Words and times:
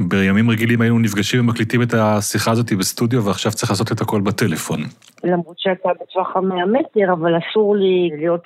בימים 0.00 0.50
רגילים 0.50 0.80
היינו 0.80 0.98
נפגשים 0.98 1.40
ומקליטים 1.40 1.82
את 1.82 1.94
השיחה 1.94 2.50
הזאת 2.50 2.72
בסטודיו, 2.72 3.24
ועכשיו 3.24 3.52
צריך 3.52 3.70
לעשות 3.70 3.92
את 3.92 4.00
הכל 4.00 4.20
בטלפון. 4.20 4.80
למרות 5.24 5.56
שאתה 5.58 5.88
בטווח 6.00 6.36
המאה 6.36 6.66
מטר, 6.66 7.12
אבל 7.12 7.32
אסור 7.38 7.76
לי 7.76 8.10
להיות... 8.18 8.44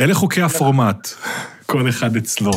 אלה 0.00 0.14
חוקי 0.14 0.42
הפורמט, 0.42 1.08
כל 1.66 1.88
אחד 1.88 2.16
אצלו. 2.16 2.50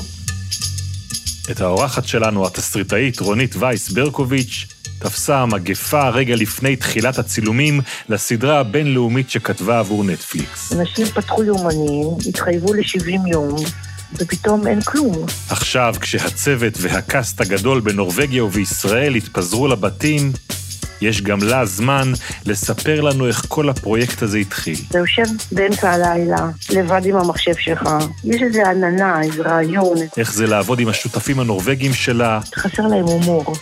את 1.51 1.61
האורחת 1.61 2.05
שלנו, 2.05 2.45
התסריטאית 2.45 3.19
רונית 3.19 3.55
וייס 3.59 3.91
ברקוביץ', 3.91 4.65
תפסה 4.99 5.37
המגפה 5.37 6.09
רגע 6.09 6.35
לפני 6.35 6.75
תחילת 6.75 7.17
הצילומים 7.19 7.79
לסדרה 8.09 8.59
הבינלאומית 8.59 9.29
שכתבה 9.29 9.79
עבור 9.79 10.03
נטפליקס. 10.03 10.73
אנשים 10.79 11.05
פתחו 11.05 11.43
יומנים, 11.43 12.07
התחייבו 12.29 12.73
ל-70 12.73 13.29
יום, 13.31 13.55
ופתאום 14.19 14.67
אין 14.67 14.81
כלום. 14.81 15.25
עכשיו, 15.49 15.95
כשהצוות 16.01 16.73
והקאסט 16.77 17.41
הגדול 17.41 17.79
בנורבגיה 17.79 18.43
ובישראל 18.43 19.15
התפזרו 19.15 19.67
לבתים, 19.67 20.31
יש 21.03 21.21
גם 21.21 21.43
לה 21.43 21.65
זמן 21.65 22.11
לספר 22.45 23.01
לנו 23.01 23.27
איך 23.27 23.45
כל 23.47 23.69
הפרויקט 23.69 24.21
הזה 24.21 24.37
התחיל. 24.37 24.75
אתה 24.89 24.97
יושב 24.97 25.23
באמצע 25.51 25.91
הלילה, 25.91 26.49
לבד 26.69 27.01
עם 27.05 27.15
המחשב 27.15 27.53
שלך, 27.59 27.89
יש 28.23 28.41
איזה 28.41 28.69
עננה, 28.69 29.21
איזה 29.21 29.41
רעיון. 29.41 29.97
איך 30.17 30.33
זה 30.33 30.47
לעבוד 30.47 30.79
עם 30.79 30.87
השותפים 30.87 31.39
הנורבגים 31.39 31.93
שלה. 31.93 32.39
חסר 32.55 32.87
להם 32.87 33.05
הומור. 33.05 33.45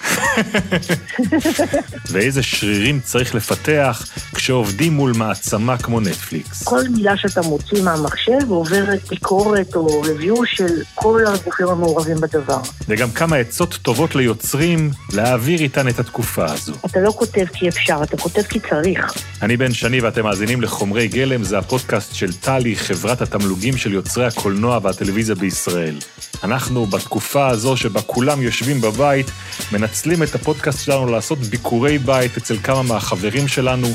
ואיזה 2.12 2.44
שרירים 2.44 3.00
צריך 3.04 3.36
לפתח 3.36 4.06
כשעובדים 4.36 4.94
מול 4.94 5.12
מעצמה 5.18 5.78
כמו 5.78 6.00
נטפליקס. 6.00 6.64
כל 6.64 6.82
מילה 6.90 7.18
שאתה 7.18 7.42
מוציא 7.42 7.84
מהמחשב 7.84 8.50
עוברת 8.50 9.08
ביקורת 9.10 9.76
או 9.76 10.04
review 10.04 10.42
של 10.46 10.82
כל 10.96 11.24
הגופים 11.28 11.68
המעורבים 11.68 12.22
בדבר. 12.22 12.62
וגם 12.88 13.12
כמה 13.12 13.36
עצות 13.36 13.80
טובות 13.82 14.16
ליוצרים 14.16 14.92
להעביר 15.14 15.60
איתן 15.60 15.88
את 15.88 16.00
התקופה 16.00 16.46
הזו. 16.46 16.74
אתה 16.86 17.00
לא 17.00 17.12
כותב 17.12 17.31
כי 17.54 17.70
אפשר, 17.70 18.00
אתה 18.04 18.18
כותב 18.18 18.42
כי 18.42 18.60
צריך. 18.60 19.14
אני 19.42 19.58
בן 19.58 19.74
שני 19.74 20.02
ואתם 20.02 20.24
מאזינים 20.24 20.62
לחומרי 20.62 21.08
גלם, 21.08 21.44
זה 21.44 21.58
הפודקאסט 21.58 22.16
של 22.16 22.34
טלי, 22.34 22.76
חברת 22.76 23.22
התמלוגים 23.22 23.78
של 23.78 23.94
יוצרי 23.94 24.26
הקולנוע 24.26 24.80
והטלוויזיה 24.84 25.36
בישראל. 25.36 25.96
אנחנו, 26.44 26.86
בתקופה 26.86 27.48
הזו 27.48 27.78
שבה 27.78 28.02
כולם 28.02 28.42
יושבים 28.42 28.82
בבית, 28.82 29.32
מנצלים 29.72 30.24
את 30.24 30.36
הפודקאסט 30.36 30.86
שלנו 30.86 31.06
לעשות 31.06 31.40
ביקורי 31.40 31.98
בית 31.98 32.38
אצל 32.38 32.58
כמה 32.58 32.82
מהחברים 32.82 33.48
שלנו, 33.48 33.88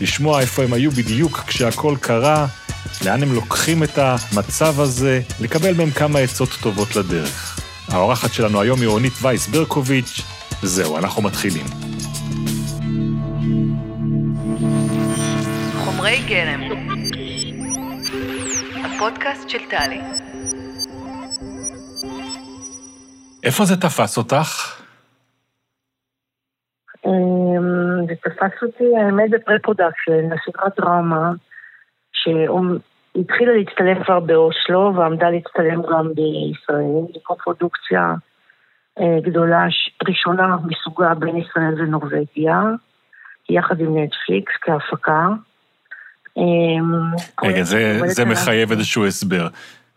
לשמוע 0.00 0.40
איפה 0.40 0.62
הם 0.62 0.72
היו 0.72 0.90
בדיוק 0.90 1.44
כשהכול 1.46 1.96
קרה, 1.96 2.46
לאן 3.04 3.22
הם 3.22 3.34
לוקחים 3.34 3.82
את 3.82 3.98
המצב 3.98 4.80
הזה, 4.80 5.20
לקבל 5.40 5.74
מהם 5.74 5.90
כמה 5.90 6.18
עצות 6.18 6.48
טובות 6.60 6.96
לדרך. 6.96 7.60
האורחת 7.88 8.32
שלנו 8.32 8.60
היום 8.60 8.80
היא 8.80 8.88
רונית 8.88 9.12
וייס 9.22 9.46
ברקוביץ', 9.46 10.20
זהו, 10.62 10.98
אנחנו 10.98 11.22
מתחילים. 11.22 11.89
חומרי 16.10 16.28
גלם, 16.28 16.60
הפודקאסט 18.84 19.48
של 19.48 19.58
טלי. 19.70 20.00
איפה 23.44 23.64
זה 23.64 23.76
תפס 23.76 24.18
אותך? 24.18 24.80
אמ, 27.06 28.06
זה 28.06 28.14
תפס 28.22 28.62
אותי, 28.62 28.84
האמת, 28.96 29.30
ב 29.30 29.36
pre-production, 29.36 30.32
הסדרת 30.32 30.76
דרמה, 30.76 31.32
שהתחילה 32.12 33.52
להצטלם 33.52 34.04
כבר 34.04 34.20
באוסלו, 34.20 34.92
ועמדה 34.96 35.30
להצטלם 35.30 35.82
גם 35.82 36.08
בישראל, 36.14 37.12
זו 37.14 37.20
קופרודוקציה 37.22 38.14
אה, 39.00 39.20
גדולה, 39.22 39.66
ראשונה 40.08 40.56
מסוגה 40.66 41.14
בין 41.14 41.36
ישראל 41.36 41.74
ונורבגיה, 41.78 42.62
יחד 43.48 43.80
עם 43.80 43.98
נטפליקס 43.98 44.52
כהפקה. 44.60 45.28
אמ, 46.36 47.14
רגע, 47.42 47.62
זה, 47.62 48.00
זה 48.06 48.24
מחייב 48.24 48.70
איזשהו 48.70 49.06
הסבר. 49.06 49.48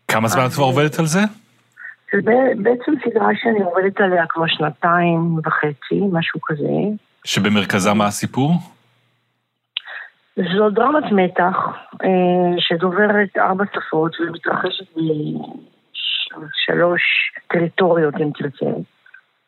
כמה 0.08 0.28
זמן 0.28 0.46
את 0.46 0.52
כבר 0.52 0.64
עובדת 0.64 1.00
על 1.00 1.06
זה? 1.06 1.20
זה 2.14 2.20
בעצם 2.58 2.92
סדרה 3.06 3.30
שאני 3.36 3.64
עובדת 3.64 4.02
עליה 4.02 4.26
כבר 4.30 4.48
שנתיים 4.48 5.38
וחצי, 5.46 6.02
משהו 6.12 6.42
כזה. 6.42 6.70
שבמרכזה 7.26 7.94
מה 7.94 8.06
הסיפור? 8.06 8.52
זו 10.36 10.70
דרמת 10.70 11.12
מתח 11.12 11.56
אה, 12.04 12.56
שדוברת 12.60 13.38
ארבע 13.38 13.64
שפות 13.74 14.16
ומתרחשת 14.20 14.86
בשלוש 16.32 17.02
טריטוריות, 17.48 18.14
אם 18.16 18.30
תרצה. 18.38 18.80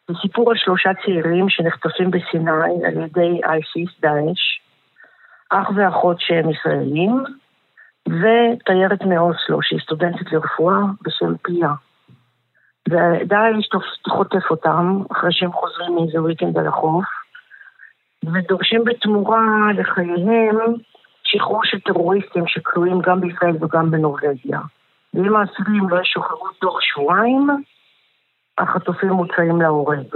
זה 0.07 0.13
סיפור 0.21 0.51
על 0.51 0.57
שלושה 0.57 0.89
צעירים 1.05 1.49
שנחטפים 1.49 2.11
בסיני 2.11 2.51
על 2.85 3.03
ידי 3.03 3.41
אייסיס, 3.45 3.99
דאעש, 4.01 4.59
אח 5.49 5.69
ואחות 5.75 6.17
שהם 6.19 6.49
ישראלים, 6.49 7.23
ותיירת 8.07 9.01
מאוסלו 9.01 9.61
שהיא 9.61 9.79
סטודנטית 9.79 10.31
לרפואה 10.31 10.77
בשם 11.01 11.37
פיה. 11.41 11.69
ודאעש 12.89 13.69
חוטף 14.09 14.51
אותם 14.51 15.01
אחרי 15.11 15.33
שהם 15.33 15.51
חוזרים 15.51 15.95
מאיזה 15.95 16.17
weekend 16.17 16.59
על 16.59 16.67
החוף, 16.67 17.05
ודורשים 18.33 18.83
בתמורה 18.83 19.41
לחייהם 19.77 20.57
שחרור 21.23 21.61
של 21.63 21.79
טרוריסטים 21.79 22.47
שכלואים 22.47 23.01
גם 23.01 23.21
בישראל 23.21 23.55
וגם 23.61 23.91
בנורבגיה. 23.91 24.59
ואם 25.13 25.35
האסירים 25.35 25.89
לא 25.89 26.01
ישוחררו 26.01 26.47
תוך 26.59 26.81
שבועיים, 26.81 27.47
החטופים 28.57 29.09
מוצאים 29.09 29.61
להורג. 29.61 30.15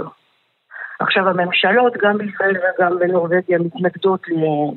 עכשיו 1.00 1.28
הממשלות, 1.28 1.92
גם 1.96 2.18
בישראל 2.18 2.56
וגם 2.56 2.98
בנורבגיה, 2.98 3.58
מתנגדות 3.58 4.20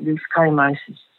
לעסקה 0.02 0.42
עם 0.42 0.60
אייסיס. 0.60 1.14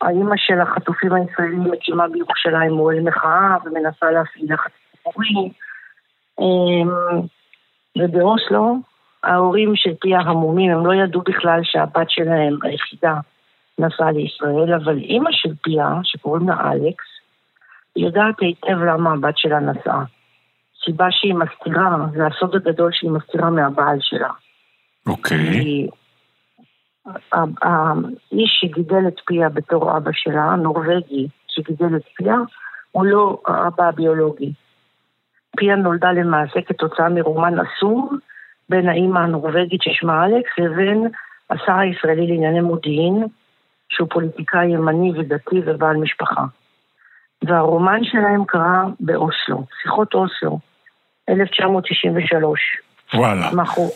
האימא 0.00 0.34
של 0.36 0.60
החטופים 0.60 1.12
הישראלים 1.12 1.70
מקימה 1.70 2.08
בירושלים 2.08 2.72
מועל 2.72 3.00
מחאה 3.00 3.56
ומנסה 3.64 4.10
להפעיל 4.10 4.52
לחץ 4.54 4.72
ציבורי. 4.92 5.50
אמ, 6.40 6.88
ובאוסלו, 7.98 8.76
ההורים 9.24 9.76
של 9.76 9.94
פיה 10.00 10.20
המומים, 10.20 10.70
הם 10.70 10.86
לא 10.86 10.94
ידעו 10.94 11.22
בכלל 11.22 11.60
שהבת 11.62 12.10
שלהם, 12.10 12.58
היחידה, 12.62 13.14
נסעה 13.78 14.10
לישראל, 14.10 14.74
אבל 14.74 14.98
אימא 14.98 15.30
של 15.32 15.54
פיה, 15.62 15.88
שקוראים 16.02 16.48
לה 16.48 16.72
אלכס, 16.72 17.06
יודעת 17.96 18.40
היטב 18.40 18.82
למה 18.82 19.12
הבת 19.12 19.38
שלה 19.38 19.60
נסעה. 19.60 20.04
סיבה 20.84 21.06
שהיא 21.10 21.34
מסתירה, 21.34 21.96
זה 22.12 22.26
הסוד 22.26 22.54
הגדול 22.54 22.92
שהיא 22.92 23.10
מסתירה 23.10 23.50
מהבעל 23.50 23.98
שלה. 24.00 24.30
אוקיי. 25.06 25.88
Okay. 25.90 25.96
האיש 27.62 28.58
שגידל 28.60 29.08
את 29.08 29.20
פיה 29.26 29.48
בתור 29.48 29.96
אבא 29.96 30.10
שלה, 30.12 30.44
הנורבגי 30.44 31.28
שגידל 31.48 31.96
את 31.96 32.04
פיה, 32.16 32.36
הוא 32.90 33.06
לא 33.06 33.40
האבא 33.46 33.84
הביולוגי. 33.84 34.52
פיה 35.56 35.76
נולדה 35.76 36.12
למעשה 36.12 36.60
כתוצאה 36.62 37.08
מרומן 37.08 37.54
אסור 37.58 38.12
בין 38.68 38.88
האימא 38.88 39.18
הנורבגית 39.18 39.82
ששמה 39.82 40.26
אלכס 40.26 40.58
לבין 40.58 41.08
השר 41.50 41.78
הישראלי 41.78 42.26
לענייני 42.26 42.60
מודיעין, 42.60 43.26
שהוא 43.88 44.08
פוליטיקאי 44.10 44.66
ימני 44.66 45.12
ודתי 45.18 45.60
ובעל 45.66 45.96
משפחה. 45.96 46.44
והרומן 47.42 48.04
שלהם 48.04 48.44
קרה 48.44 48.84
באוסלו, 49.00 49.64
שיחות 49.82 50.14
אוסלו, 50.14 50.58
1993. 51.28 52.60
וואלה. 53.14 53.50
מאחור, 53.52 53.90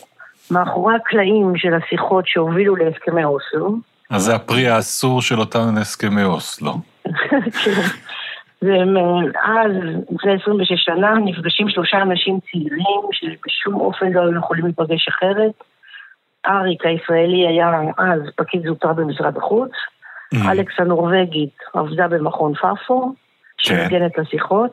מאחורי 0.51 0.95
הקלעים 0.95 1.53
של 1.57 1.73
השיחות 1.73 2.27
שהובילו 2.27 2.75
להסכמי 2.75 3.23
אוסלו. 3.23 3.75
אז 4.09 4.21
זה 4.21 4.35
הפרי 4.35 4.67
האסור 4.67 5.21
של 5.21 5.39
אותם 5.39 5.59
הסכמי 5.81 6.23
אוסלו. 6.23 6.73
כן. 7.63 7.81
ואז, 8.61 9.71
לפני 10.11 10.33
26 10.41 10.71
שנה, 10.75 11.13
נפגשים 11.25 11.69
שלושה 11.69 12.01
אנשים 12.01 12.39
צעירים 12.51 13.01
שבשום 13.11 13.75
אופן 13.75 14.11
לא 14.11 14.21
היו 14.21 14.37
יכולים 14.37 14.65
להיפגש 14.65 15.07
אחרת. 15.07 15.51
אריק 16.47 16.85
הישראלי 16.85 17.47
היה 17.47 17.67
אז 17.97 18.21
פקיד 18.35 18.61
זוטר 18.67 18.93
במשרד 18.93 19.37
החוץ, 19.37 19.71
mm. 20.35 20.37
אלכס 20.51 20.73
הנורבגית 20.77 21.57
עבדה 21.73 22.07
במכון 22.07 22.53
פאפו, 22.53 23.13
שארגן 23.57 24.05
את 24.05 24.19
השיחות, 24.19 24.71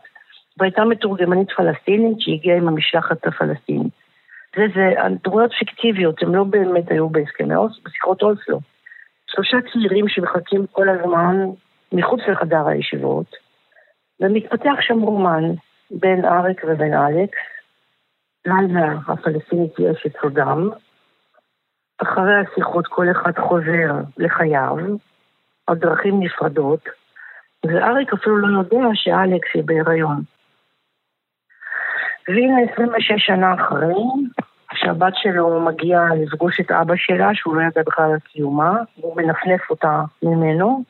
והייתה 0.58 0.85
מתורגמנית 0.85 1.50
פלסטינית 1.50 2.20
שהגיעה 2.20 2.56
עם 2.56 2.69
המשלחת 2.69 3.26
הפלסטינית. 3.26 3.93
זה, 4.56 4.62
זה 4.75 4.94
דמויות 5.25 5.52
פיקטיביות, 5.58 6.23
הם 6.23 6.35
לא 6.35 6.44
באמת 6.44 6.91
היו 6.91 7.08
בהסכמי 7.08 7.55
אוסלו, 7.55 7.82
בשיחות 7.85 8.23
אוסלו. 8.23 8.61
שלושה 9.26 9.56
צעירים 9.73 10.08
שמחכים 10.08 10.67
כל 10.73 10.88
הזמן 10.88 11.37
מחוץ 11.93 12.20
לחדר 12.29 12.67
הישיבות, 12.69 13.37
ומתפתח 14.20 14.75
שם 14.81 15.00
רומן 15.00 15.44
בין 15.91 16.25
אריק 16.25 16.61
ובין 16.64 16.94
אלכס. 16.94 17.38
לילה 18.47 18.93
הפלסטינית 19.08 19.79
יש 19.79 20.06
את 20.06 20.12
סודם. 20.23 20.70
אחרי 22.02 22.35
השיחות 22.35 22.87
כל 22.87 23.06
אחד 23.11 23.38
חוזר 23.38 23.93
לחייו, 24.19 24.76
על 25.67 25.76
דרכים 25.76 26.23
נפרדות, 26.23 26.88
ואריק 27.67 28.12
אפילו 28.12 28.38
לא 28.38 28.58
יודע 28.58 28.88
שאלכס 28.94 29.49
היא 29.55 29.62
בהיריון. 29.64 30.23
והנה 32.35 32.73
26 32.73 33.12
שנה 33.17 33.55
אחרי, 33.55 33.94
שהבת 34.75 35.12
שלו 35.17 35.61
מגיעה 35.61 36.15
לפגוש 36.15 36.61
את 36.61 36.71
אבא 36.71 36.94
שלה, 36.97 37.31
שהוא 37.35 37.56
לא 37.56 37.62
ידע 37.62 37.82
בכלל 37.87 38.11
על 38.12 38.19
קיומה, 38.19 38.73
הוא 38.94 39.17
מנפנף 39.17 39.71
אותה 39.71 40.03
ממנו, 40.23 40.82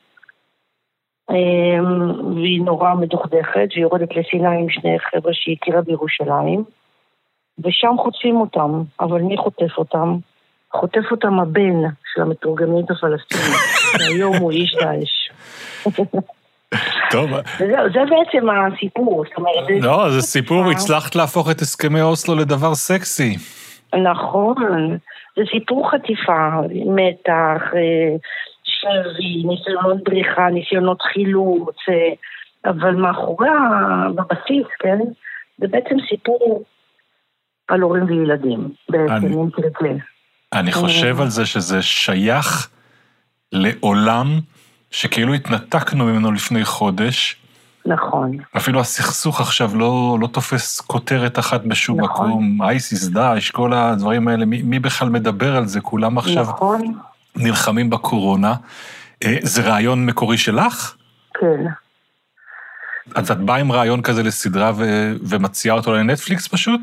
אמ, 1.29 2.35
והיא 2.35 2.61
נורא 2.61 2.93
מדוכדכת, 2.93 3.67
והיא 3.71 3.81
יורדת 3.81 4.15
לסיני 4.15 4.47
עם 4.47 4.69
שני 4.69 4.99
חבר'ה 4.99 5.33
שהיא 5.33 5.55
הכירה 5.61 5.81
בירושלים, 5.81 6.63
ושם 7.59 7.95
חוטפים 7.97 8.35
אותם, 8.35 8.81
אבל 8.99 9.21
מי 9.21 9.37
חוטף 9.37 9.77
אותם? 9.77 10.17
חוטף 10.71 11.11
אותם 11.11 11.39
הבן 11.39 11.81
של 12.13 12.21
המתורגמנית 12.21 12.91
הפלסטינית, 12.91 13.61
שהיום 13.97 14.35
הוא 14.35 14.51
איש 14.51 14.75
דאעש. 14.75 15.29
טוב. 17.11 17.29
וזהו, 17.31 17.89
זה 17.93 17.99
בעצם 18.09 18.47
הסיפור, 18.49 19.23
זאת 19.29 19.37
אומרת... 19.37 19.83
לא, 19.83 20.09
זה 20.09 20.21
סיפור, 20.21 20.69
הצלחת 20.71 21.15
להפוך 21.15 21.51
את 21.51 21.61
הסכמי 21.61 22.01
אוסלו 22.01 22.35
לדבר 22.35 22.75
סקסי. 22.75 23.37
נכון, 24.11 24.55
זה 25.35 25.41
סיפור 25.51 25.91
חטיפה, 25.91 26.49
מתח, 26.85 27.61
אה, 27.75 28.15
שבי, 28.63 29.43
ניסיונות 29.47 30.03
בריחה, 30.03 30.49
ניסיונות 30.49 31.01
חילוץ, 31.01 31.75
אה, 31.89 32.13
אבל 32.71 32.95
מאחורי, 32.95 33.49
בבסיס, 34.15 34.67
כן, 34.79 34.99
זה 35.57 35.67
בעצם 35.67 35.95
סיפור 36.09 36.63
על 37.67 37.81
הורים 37.81 38.05
וילדים, 38.05 38.69
בעצם, 38.89 39.25
אם 39.25 39.49
תרצה. 39.49 39.93
אני 40.53 40.71
חושב 40.71 41.21
על 41.21 41.27
זה 41.27 41.45
שזה 41.45 41.81
שייך 41.81 42.69
לעולם 43.51 44.27
שכאילו 44.91 45.33
התנתקנו 45.33 46.05
ממנו 46.05 46.31
לפני 46.31 46.65
חודש. 46.65 47.35
נכון, 47.85 48.37
אפילו 48.57 48.79
הסכסוך 48.79 49.41
עכשיו 49.41 49.75
לא, 49.75 50.17
לא 50.21 50.27
תופס 50.27 50.81
כותרת 50.81 51.39
אחת 51.39 51.61
בשום 51.63 52.01
נכון. 52.01 52.29
מקום, 52.29 52.61
אייסיס, 52.61 53.07
דאעש, 53.07 53.51
כל 53.51 53.73
הדברים 53.73 54.27
האלה, 54.27 54.45
מי, 54.45 54.61
מי 54.61 54.79
בכלל 54.79 55.09
מדבר 55.09 55.55
על 55.55 55.65
זה? 55.65 55.81
כולם 55.81 56.17
עכשיו 56.17 56.43
נכון, 56.43 56.93
נלחמים 57.35 57.89
בקורונה. 57.89 58.53
אה, 59.25 59.35
זה 59.41 59.61
רעיון 59.61 60.05
מקורי 60.05 60.37
שלך? 60.37 60.95
כן. 61.33 61.65
אז 63.15 63.31
את 63.31 63.37
באה 63.37 63.57
עם 63.57 63.71
רעיון 63.71 64.01
כזה 64.01 64.23
לסדרה 64.23 64.71
ו, 64.75 64.83
ומציעה 65.29 65.75
אותו 65.75 65.93
לנטפליקס 65.93 66.47
פשוט? 66.47 66.81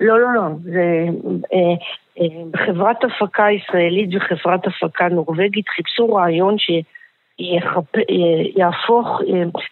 לא, 0.00 0.20
לא, 0.20 0.34
לא, 0.34 0.42
זה... 0.62 1.06
אה, 1.52 1.74
אה, 2.20 2.66
חברת 2.66 2.96
הפקה 3.04 3.44
ישראלית 3.50 4.10
וחברת 4.14 4.60
הפקה 4.66 5.08
נורבגית 5.08 5.68
חיפשו 5.68 6.14
רעיון 6.14 6.56
שיהפוך, 6.58 6.95
אה, 7.40 8.70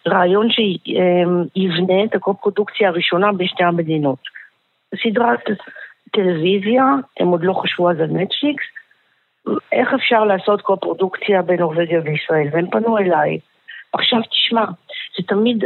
רעיון 0.07 0.47
שיבנה 0.49 2.03
את 2.03 2.15
הקופרודוקציה 2.15 2.89
הראשונה 2.89 3.31
בשתי 3.31 3.63
המדינות. 3.63 4.19
סדרת 5.03 5.43
טלוויזיה, 6.11 6.83
הם 7.19 7.27
עוד 7.27 7.43
לא 7.43 7.53
חשבו 7.53 7.91
אז 7.91 7.99
על 7.99 8.09
נטפליקס, 8.11 8.63
איך 9.71 9.93
אפשר 9.93 10.23
לעשות 10.23 10.61
קופרודוקציה 10.61 11.41
בנורבגיה 11.41 11.99
וישראל, 12.03 12.47
והם 12.51 12.69
פנו 12.69 12.97
אליי. 12.97 13.39
עכשיו 13.93 14.21
תשמע, 14.21 14.65
זה 15.17 15.23
תמיד 15.27 15.63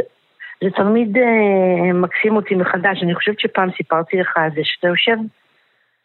זה 0.64 0.70
תמיד 0.70 1.16
אה, 1.16 1.92
מקסים 1.92 2.36
אותי 2.36 2.54
מחדש. 2.54 3.02
אני 3.02 3.14
חושבת 3.14 3.40
שפעם 3.40 3.70
סיפרתי 3.76 4.16
לך 4.16 4.36
על 4.36 4.50
זה, 4.54 4.60
שאתה 4.64 4.88
יושב 4.88 5.16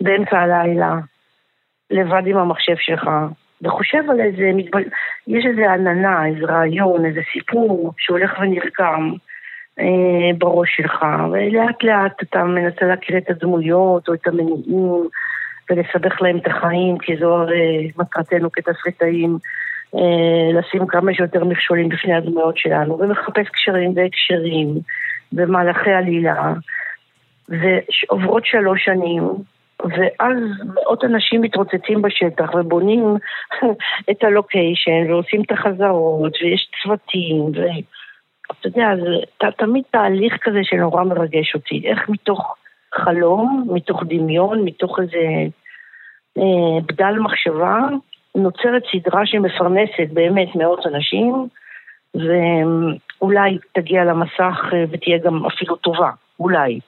באמצע 0.02 0.40
הלילה, 0.40 0.96
לבד 1.92 2.28
עם 2.28 2.38
המחשב 2.38 2.76
שלך, 2.80 3.10
וחושב 3.66 4.04
על 4.10 4.20
איזה, 4.22 4.52
מתבל... 4.54 4.84
יש 5.28 5.46
איזה 5.46 5.72
עננה, 5.74 6.26
איזה 6.26 6.46
רעיון, 6.46 7.06
איזה 7.06 7.22
סיפור 7.34 7.94
שהולך 7.98 8.40
ונרקם 8.40 9.12
אה, 9.80 10.38
בראש 10.38 10.70
שלך, 10.76 11.06
ולאט 11.32 11.84
לאט 11.84 12.24
אתה 12.24 12.44
מנסה 12.44 12.86
להכיר 12.86 13.18
את 13.18 13.30
הדמויות 13.30 14.08
או 14.08 14.14
את 14.14 14.28
המניעים 14.28 15.10
ולסבך 15.70 16.22
להם 16.22 16.38
את 16.38 16.48
החיים, 16.48 16.98
כי 16.98 17.18
זו 17.18 17.36
הרי 17.36 17.92
מטרתנו 17.98 18.52
כתסריטאים. 18.52 19.38
אה, 19.96 20.60
לשים 20.60 20.88
כמה 20.88 21.14
שיותר 21.14 21.44
מכשולים 21.44 21.90
בפני 21.90 22.14
הדמויות 22.14 22.58
שלנו, 22.58 23.00
ומחפש 23.00 23.48
קשרים 23.50 23.94
והקשרים, 23.96 24.68
ומהלכי 25.34 25.92
עלילה, 25.92 26.54
ועוברות 27.50 28.46
שלוש 28.46 28.86
שנים, 28.86 29.24
ואז 29.82 30.38
מאות 30.74 31.04
אנשים 31.04 31.42
מתרוצצים 31.42 32.02
בשטח 32.02 32.56
ובונים 32.56 33.16
את 34.12 34.24
הלוקיישן, 34.24 35.12
ועושים 35.12 35.42
את 35.42 35.52
החזרות, 35.52 36.34
ויש 36.42 36.70
צוותים, 36.84 37.46
ואתה 37.46 38.68
יודע, 38.68 38.88
זה 39.42 39.48
תמיד 39.58 39.84
תהליך 39.92 40.38
כזה 40.42 40.60
שנורא 40.64 41.04
מרגש 41.04 41.56
אותי, 41.56 41.82
איך 41.86 42.10
מתוך 42.10 42.56
חלום, 42.94 43.68
מתוך 43.72 44.04
דמיון, 44.08 44.66
מתוך 44.66 45.00
איזה 45.00 45.50
אה, 46.38 46.82
בדל 46.86 47.14
מחשבה, 47.20 47.80
נוצרת 48.36 48.84
סדרה 48.92 49.26
שמפרנסת 49.26 50.08
באמת 50.14 50.56
מאות 50.56 50.88
אנשים, 50.88 51.48
ואולי 52.16 53.58
תגיע 53.72 54.04
למסך 54.04 54.66
אה, 54.74 54.84
ותהיה 54.92 55.18
גם 55.18 55.46
אפילו 55.46 55.76
טובה, 55.76 56.10
אולי. 56.40 56.80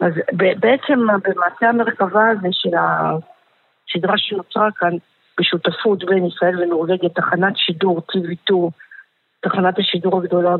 אז 0.00 0.12
בעצם 0.36 0.98
במעשה 1.24 1.68
המרכבה 1.68 2.28
הזה 2.28 2.48
של 2.52 2.70
הסדרה 2.76 4.14
שנוצרה 4.18 4.68
כאן 4.76 4.96
בשותפות 5.40 6.04
בין 6.04 6.26
ישראל 6.26 6.62
ונורבגיה, 6.62 7.08
תחנת 7.08 7.56
שידור 7.56 8.02
TV2, 8.12 8.54
תחנת 9.40 9.78
השידור 9.78 10.18
הגדולה 10.18 10.54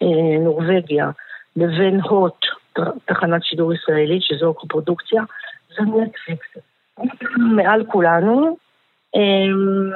בנורבגיה, 0.00 1.10
לבין 1.56 2.00
הוט, 2.00 2.46
תחנת 3.04 3.44
שידור 3.44 3.72
ישראלית, 3.72 4.22
שזו 4.22 4.50
הקופרודוקציה, 4.50 5.22
זה 5.76 5.82
נטפליקס. 5.82 6.46
מעל 7.56 7.84
כולנו, 7.84 8.56
אמ, 9.14 9.90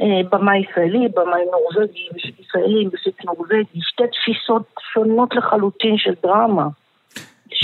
אה, 0.00 0.20
במאי 0.30 0.58
ישראלי, 0.58 1.08
במאי 1.14 1.42
נורבגי, 1.52 2.08
ישראלי, 2.38 2.86
מפיק 2.92 3.24
נורבגי, 3.24 3.80
שתי 3.80 4.04
תפיסות 4.12 4.62
שונות 4.80 5.34
לחלוטין 5.34 5.98
של 5.98 6.14
דרמה. 6.22 6.66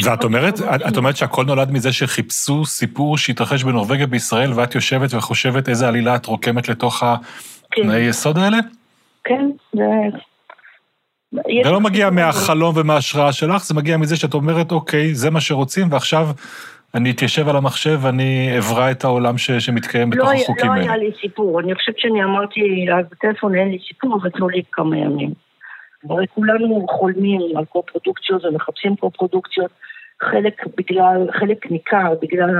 ואת 0.04 0.24
אומרת, 0.24 0.54
את, 0.60 0.80
את 0.88 0.96
אומרת 0.96 1.16
שהכל 1.16 1.44
נולד 1.44 1.70
מזה 1.70 1.92
שחיפשו 1.92 2.64
סיפור 2.64 3.18
שהתרחש 3.18 3.64
בנורבגיה 3.64 4.06
בישראל, 4.06 4.52
ואת 4.52 4.74
יושבת 4.74 5.14
וחושבת 5.14 5.68
איזה 5.68 5.88
עלילה 5.88 6.16
את 6.16 6.26
רוקמת 6.26 6.68
לתוך 6.68 6.98
כן. 6.98 7.82
התנאי 7.82 8.00
יסוד 8.00 8.38
האלה? 8.38 8.58
כן, 9.24 9.50
זה... 9.72 9.84
זה 11.64 11.70
לא 11.70 11.80
מגיע 11.80 12.10
מהחלום 12.10 12.76
ומההשראה 12.76 13.32
שלך, 13.32 13.64
זה 13.64 13.74
מגיע 13.74 13.96
מזה 13.96 14.16
שאת 14.16 14.34
אומרת, 14.34 14.72
אוקיי, 14.72 15.14
זה 15.14 15.30
מה 15.30 15.40
שרוצים, 15.40 15.86
ועכשיו 15.90 16.28
אני 16.94 17.10
אתיישב 17.10 17.48
על 17.48 17.56
המחשב 17.56 17.98
ואני 18.02 18.58
אברא 18.58 18.90
את 18.90 19.04
העולם 19.04 19.38
ש, 19.38 19.50
שמתקיים 19.50 20.10
בתוך 20.10 20.28
לא, 20.28 20.32
החוקים 20.32 20.66
לא 20.66 20.72
האלה. 20.72 20.84
היה 20.84 20.96
לי 20.96 21.10
סיפור, 21.20 21.60
אני 21.60 21.74
חושבת 21.74 21.98
שאני 21.98 22.24
אמרתי 22.24 22.60
אז 22.98 23.06
בטלפון 23.10 23.54
אין 23.54 23.68
לי 23.68 23.78
סיפור, 23.88 24.18
אבל 24.22 24.30
תנו 24.30 24.48
לי 24.48 24.62
כמה 24.72 24.98
ימים. 24.98 25.49
הרי 26.08 26.26
כולנו 26.34 26.86
חולמים 26.88 27.56
על 27.56 27.64
קו-פרודוקציות 27.64 28.44
ומחפשים 28.44 28.96
קו-פרודוקציות, 28.96 29.70
חלק 30.22 30.66
בגלל, 30.76 31.26
חלק 31.32 31.70
ניכר 31.70 32.14
בגלל 32.22 32.50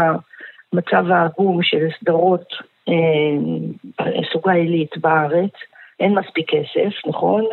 המצב 0.73 1.11
העגום 1.11 1.63
של 1.63 1.89
סדרות 2.01 2.45
אה, 2.89 4.05
סוגה 4.33 4.53
עילית 4.53 4.99
בארץ, 4.99 5.53
אין 6.01 6.19
מספיק 6.19 6.51
כסף, 6.51 7.07
נכון? 7.07 7.45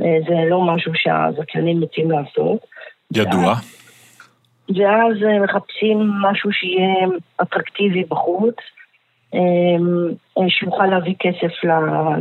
אה, 0.00 0.16
זה 0.28 0.34
לא 0.50 0.60
משהו 0.60 0.92
שהזכיינים 0.94 1.80
מתים 1.80 2.10
לעשות. 2.10 2.66
ידוע. 3.14 3.54
ואז 4.76 5.22
אה, 5.26 5.38
מחפשים 5.44 6.10
משהו 6.22 6.52
שיהיה 6.52 7.06
אטרקטיבי 7.42 8.04
בחוץ, 8.04 8.56
אה, 9.34 10.48
שיוכל 10.48 10.86
להביא 10.86 11.14
כסף 11.18 11.52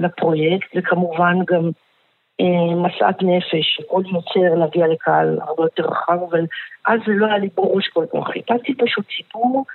לפרויקט, 0.02 0.68
וכמובן 0.76 1.36
גם 1.48 1.64
אה, 1.64 1.87
משאת 2.75 3.22
נפש, 3.22 3.75
שכל 3.75 4.03
יוצר 4.06 4.56
להגיע 4.60 4.88
לקהל 4.88 5.39
הרבה 5.41 5.63
יותר 5.63 5.84
רחב, 5.84 6.17
אבל 6.29 6.46
אז 6.86 7.00
זה 7.08 7.13
לא 7.15 7.25
היה 7.25 7.38
לי 7.38 7.50
בראש 7.56 7.88
כל 7.88 8.06
כך. 8.13 8.27
חיפשתי 8.34 8.74
פשוט 8.74 9.06
סיפור 9.17 9.65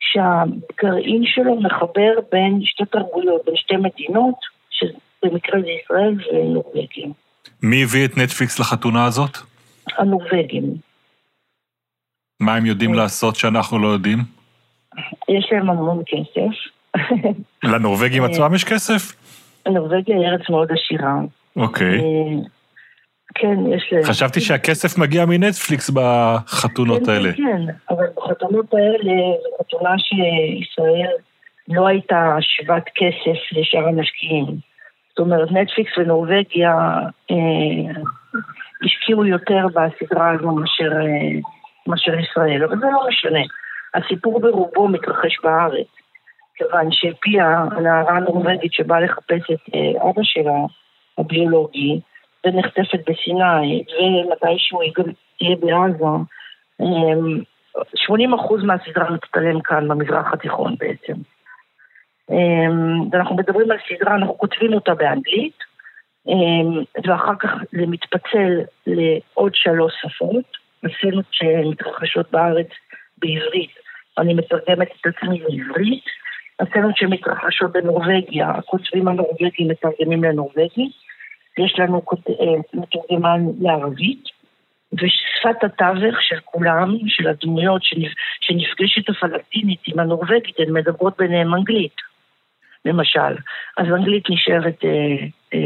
שהגרעין 0.00 1.22
שלו 1.26 1.60
מחבר 1.60 2.12
בין 2.32 2.60
שתי 2.64 2.84
תרבויות, 2.84 3.42
בין 3.46 3.56
שתי 3.56 3.76
מדינות, 3.76 4.34
שבמקרה 4.70 5.60
זה 5.60 5.70
ישראל 5.70 6.14
ונורבגיה. 6.32 7.06
מי 7.62 7.82
הביא 7.82 8.04
את 8.04 8.16
נטפליקס 8.16 8.60
לחתונה 8.60 9.04
הזאת? 9.04 9.38
הנורבגים. 9.98 10.74
מה 12.40 12.54
הם 12.54 12.66
יודעים 12.66 12.90
אה. 12.90 12.96
לעשות 12.96 13.36
שאנחנו 13.36 13.78
לא 13.78 13.88
יודעים? 13.88 14.18
יש 15.28 15.48
להם 15.52 15.70
המון 15.70 16.02
כסף. 16.06 16.72
לנורבגים 17.64 18.24
אה. 18.24 18.28
עצמם 18.28 18.54
יש 18.54 18.64
כסף? 18.64 19.12
נורבגיה 19.68 20.16
היא 20.16 20.26
ארץ 20.26 20.50
מאוד 20.50 20.68
עשירה. 20.72 21.14
אוקיי. 21.56 21.98
אה, 21.98 22.42
כן, 23.34 23.66
יש 23.74 23.92
להם... 23.92 24.02
חשבתי 24.02 24.40
שהכסף 24.40 24.98
מגיע 24.98 25.24
מנטפליקס 25.26 25.90
בחתונות 25.90 27.02
כן, 27.06 27.12
האלה. 27.12 27.32
כן, 27.32 27.42
כן, 27.42 27.72
אבל 27.90 28.06
בחתונות 28.16 28.74
האלה, 28.74 29.12
זו 29.42 29.48
חתונה 29.60 29.94
שישראל 29.98 31.12
לא 31.68 31.86
הייתה 31.86 32.36
שוות 32.40 32.82
כסף 32.94 33.52
לשאר 33.52 33.88
המשקיעים. 33.88 34.46
זאת 35.08 35.18
אומרת, 35.18 35.52
נטפליקס 35.52 35.98
ונורבגיה 35.98 36.74
אה, 37.30 38.00
השקיעו 38.84 39.24
יותר 39.24 39.66
בסדרה 39.66 40.30
הזו 40.30 40.50
מאשר 40.50 40.92
אה, 40.92 41.40
מאשר 41.86 42.18
ישראל, 42.18 42.64
אבל 42.64 42.78
זה 42.78 42.86
לא 42.92 43.08
משנה. 43.08 43.42
הסיפור 43.94 44.40
ברובו 44.40 44.88
מתרחש 44.88 45.40
בארץ, 45.42 45.86
כיוון 46.54 46.88
שפיה, 46.90 47.64
הנערה 47.70 48.16
הנורבגית 48.16 48.72
שבאה 48.72 49.00
לחפש 49.00 49.50
את 49.52 49.74
אה, 49.74 50.10
אבא 50.10 50.22
שלה, 50.22 50.58
הביולוגי, 51.18 52.00
ונחטפת 52.46 53.10
בסיני, 53.10 53.84
ומתישהו 54.00 54.80
היא 54.80 54.92
גם 54.96 55.04
תהיה 55.38 55.56
בעזה, 55.56 56.04
80 57.94 58.34
אחוז 58.34 58.64
מהסדרה 58.64 59.10
מצטלם 59.10 59.60
כאן 59.60 59.88
במזרח 59.88 60.32
התיכון 60.32 60.74
בעצם. 60.78 61.12
ואנחנו 63.12 63.36
מדברים 63.36 63.70
על 63.70 63.78
סדרה, 63.88 64.14
אנחנו 64.14 64.38
כותבים 64.38 64.74
אותה 64.74 64.94
באנגלית, 64.94 65.58
ואחר 67.06 67.34
כך 67.38 67.50
זה 67.72 67.86
מתפצל 67.86 68.60
לעוד 68.86 69.54
שלוש 69.54 69.92
שפות, 70.02 70.44
הסצנות 70.84 71.24
שמתרחשות 71.30 72.30
בארץ 72.30 72.68
בעברית, 73.18 73.70
אני 74.18 74.34
מתרגמת 74.34 74.88
את 75.00 75.06
עצמי 75.06 75.40
לעברית, 75.40 76.04
הסצנות 76.62 76.96
שמתרחשות 76.96 77.72
בנורבגיה, 77.72 78.50
הכותבים 78.50 79.08
הנורבגים 79.08 79.68
מתרגמים 79.68 80.24
לנורבגית, 80.24 80.92
יש 81.58 81.74
לנו 81.78 82.02
מתורגמן 82.74 83.40
לערבית, 83.60 84.24
ושפת 84.92 85.64
התווך 85.64 86.16
של 86.20 86.36
כולם, 86.44 86.96
של 87.06 87.28
הדמויות 87.28 87.82
שנפגשת 88.40 89.08
הפלסטינית 89.08 89.80
עם 89.86 89.98
הנורבגית, 89.98 90.54
הן 90.58 90.72
מדברות 90.72 91.14
ביניהן 91.18 91.54
אנגלית, 91.54 91.96
למשל. 92.84 93.36
אז 93.76 93.86
אנגלית 93.86 94.24
נשארת 94.30 94.84
אה, 94.84 94.90
אה, 95.54 95.58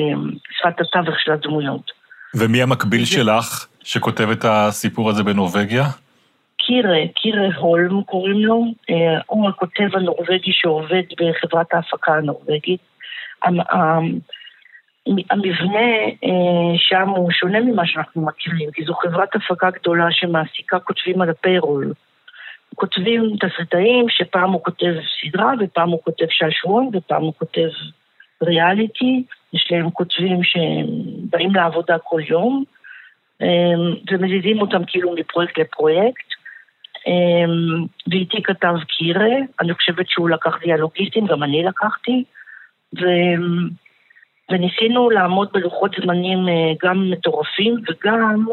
שפת 0.51 0.81
התווך 0.81 1.21
של 1.21 1.33
הדמויות. 1.33 1.91
ומי 2.35 2.63
המקביל. 2.63 3.05
שלך 3.05 3.67
שכותב 3.85 4.31
את 4.31 4.45
הסיפור 4.45 5.11
הזה 5.11 5.23
בנורבגיה? 5.23 5.85
קירה, 6.59 6.99
קירה 7.15 7.49
הולם 7.57 8.03
קוראים 8.03 8.39
לו, 8.39 8.65
אה, 8.91 9.21
הוא 9.27 9.49
הכותב 9.49 9.89
הנורבגי 9.97 10.53
שעובד 10.53 11.03
בחברת 11.21 11.75
ההפקה 11.75 12.15
הנורבגית. 12.15 12.81
המבנה 15.31 15.89
אה, 16.25 16.79
שם 16.79 17.09
הוא 17.09 17.31
שונה 17.33 17.61
ממה 17.61 17.87
שאנחנו 17.87 18.23
מכירים, 18.23 18.71
כי 18.71 18.85
זו 18.85 18.95
חברת 18.95 19.37
הפקה 19.37 19.71
גדולה 19.71 20.07
שמעסיקה 20.11 20.79
כותבים 20.79 21.23
על 21.23 21.31
הפיירול. 21.31 21.93
כותבים 22.75 23.37
תסריטאים 23.41 24.07
שפעם 24.09 24.53
הוא 24.53 24.63
כותב 24.63 24.95
סדרה 25.21 25.53
ופעם 25.61 25.91
הוא 25.91 26.01
כותב 26.05 26.27
שעשועון 26.31 26.91
ופעם 26.93 27.23
הוא 27.23 27.33
כותב 27.39 27.69
ריאליטי, 28.43 29.23
יש 29.53 29.69
להם 29.71 29.91
כותבים 29.91 30.41
שבאים 30.43 31.55
לעבודה 31.55 31.99
כל 31.99 32.21
יום 32.29 32.65
אה, 33.43 33.47
ומזיזים 34.11 34.61
אותם 34.61 34.85
כאילו 34.87 35.15
מפרויקט 35.15 35.59
לפרויקט. 35.59 36.36
ואיתי 38.11 38.43
כתב 38.43 38.75
קירה, 38.89 39.37
אני 39.61 39.75
חושבת 39.75 40.09
שהוא 40.09 40.31
לקח 40.31 40.59
דיאלוגיסטים, 40.65 41.27
גם 41.27 41.43
אני 41.43 41.65
לקחתי. 41.65 42.25
ו... 43.01 43.05
וניסינו 44.51 45.11
לעמוד 45.11 45.49
בלוחות 45.53 45.91
זמנים 46.03 46.49
אה, 46.49 46.73
גם 46.83 47.11
מטורפים 47.11 47.75
וגם, 47.89 48.47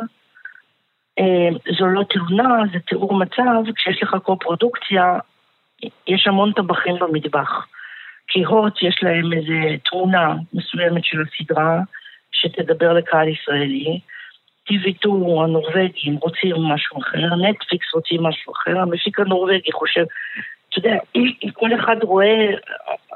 אה, 1.20 1.50
זו 1.80 1.88
לא 1.88 2.04
תלונה, 2.10 2.64
זה 2.74 2.80
תיאור 2.80 3.14
מצב, 3.20 3.72
כשיש 3.76 4.04
לך 4.04 4.16
קו-פרודוקציה, 4.24 5.20
יש 6.08 6.28
המון 6.28 6.52
טבחים 6.52 6.96
במטבח. 7.00 7.68
כי 8.28 8.44
הוט 8.44 8.82
יש 8.82 9.00
להם 9.04 9.34
איזו 9.34 9.78
תמונה 9.90 10.36
מסוימת 10.54 11.06
של 11.06 11.18
הסדרה 11.22 11.80
שתדבר 12.32 12.94
לקהל 12.94 13.28
ישראלי. 13.28 14.00
TV2 14.70 15.10
הנורבגים 15.44 16.16
רוצים 16.16 16.56
משהו 16.56 17.00
אחר, 17.02 17.36
נטפליקס 17.36 17.94
רוצים 17.94 18.24
משהו 18.24 18.54
אחר, 18.54 18.80
המפיק 18.80 19.20
הנורבגי 19.20 19.72
חושב, 19.72 20.06
אתה 20.70 20.80
יודע, 20.80 20.98
כל 21.54 21.70
אחד 21.80 21.96
רואה 22.04 22.50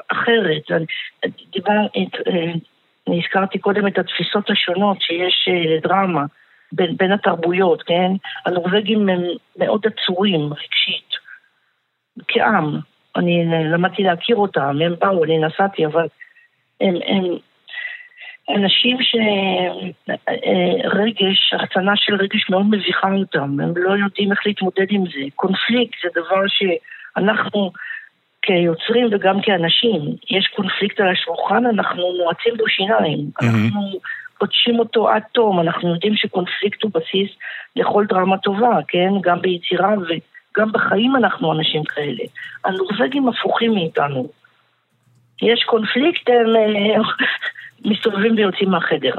אחרת. 0.07 0.71
דיבר, 1.51 1.71
אה, 1.97 2.53
הזכרתי 3.07 3.59
קודם 3.59 3.87
את 3.87 3.97
התפיסות 3.97 4.49
השונות 4.49 5.01
שיש 5.01 5.47
אה, 5.47 5.75
לדרמה 5.75 6.25
בין, 6.71 6.97
בין 6.97 7.11
התרבויות, 7.11 7.83
כן? 7.83 8.11
הנורבגים 8.45 9.09
הם 9.09 9.21
מאוד 9.57 9.81
עצורים 9.85 10.41
רגשית, 10.41 11.09
כעם. 12.27 12.79
אני 13.15 13.45
למדתי 13.71 14.03
להכיר 14.03 14.35
אותם, 14.35 14.77
הם 14.85 14.95
באו, 14.99 15.23
אני 15.23 15.37
נסעתי, 15.37 15.85
אבל 15.85 16.07
הם, 16.81 16.95
הם 17.05 17.23
אנשים 18.49 18.97
שרגש, 20.11 20.33
אה, 21.53 21.59
החצנה 21.59 21.91
של 21.95 22.15
רגש 22.15 22.49
מאוד 22.49 22.65
מביכה 22.69 23.13
אותם, 23.13 23.59
הם 23.59 23.73
לא 23.75 23.91
יודעים 23.91 24.31
איך 24.31 24.39
להתמודד 24.45 24.85
עם 24.89 25.05
זה. 25.05 25.19
קונפליקט 25.35 25.97
זה 26.03 26.09
דבר 26.15 26.41
שאנחנו 26.47 27.71
כיוצרים 28.41 29.07
וגם 29.11 29.41
כאנשים, 29.41 30.01
יש 30.29 30.47
קונפליקט 30.55 30.99
על 30.99 31.07
השולחן, 31.09 31.65
אנחנו 31.65 32.03
נועצים 32.17 32.57
בו 32.57 32.67
שיניים. 32.67 33.19
Mm-hmm. 33.19 33.45
אנחנו 33.45 33.81
קודשים 34.37 34.79
אותו 34.79 35.09
עד 35.09 35.23
תום, 35.31 35.59
אנחנו 35.59 35.93
יודעים 35.93 36.15
שקונפליקט 36.15 36.83
הוא 36.83 36.91
בסיס 36.93 37.29
לכל 37.75 38.05
דרמה 38.09 38.37
טובה, 38.37 38.79
כן? 38.87 39.09
גם 39.21 39.41
ביצירה 39.41 39.93
וגם 39.93 40.71
בחיים 40.71 41.15
אנחנו 41.15 41.53
אנשים 41.53 41.83
כאלה. 41.83 42.23
הנורבגים 42.65 43.27
הפוכים 43.27 43.73
מאיתנו. 43.73 44.27
יש 45.41 45.63
קונפליקט, 45.63 46.29
הם 46.29 46.55
אה, 46.55 47.01
מסתובבים 47.85 48.35
ויוצאים 48.37 48.69
מהחדר. 48.69 49.13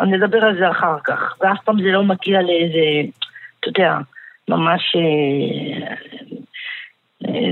אני 0.00 0.16
אדבר 0.16 0.44
על 0.44 0.58
זה 0.58 0.70
אחר 0.70 0.96
כך, 1.04 1.36
ואף 1.40 1.58
פעם 1.64 1.82
זה 1.82 1.88
לא 1.88 2.02
מגיע 2.02 2.42
לאיזה, 2.42 3.10
אתה 3.60 3.68
יודע, 3.68 3.98
ממש 4.48 4.96
אה, 4.96 5.94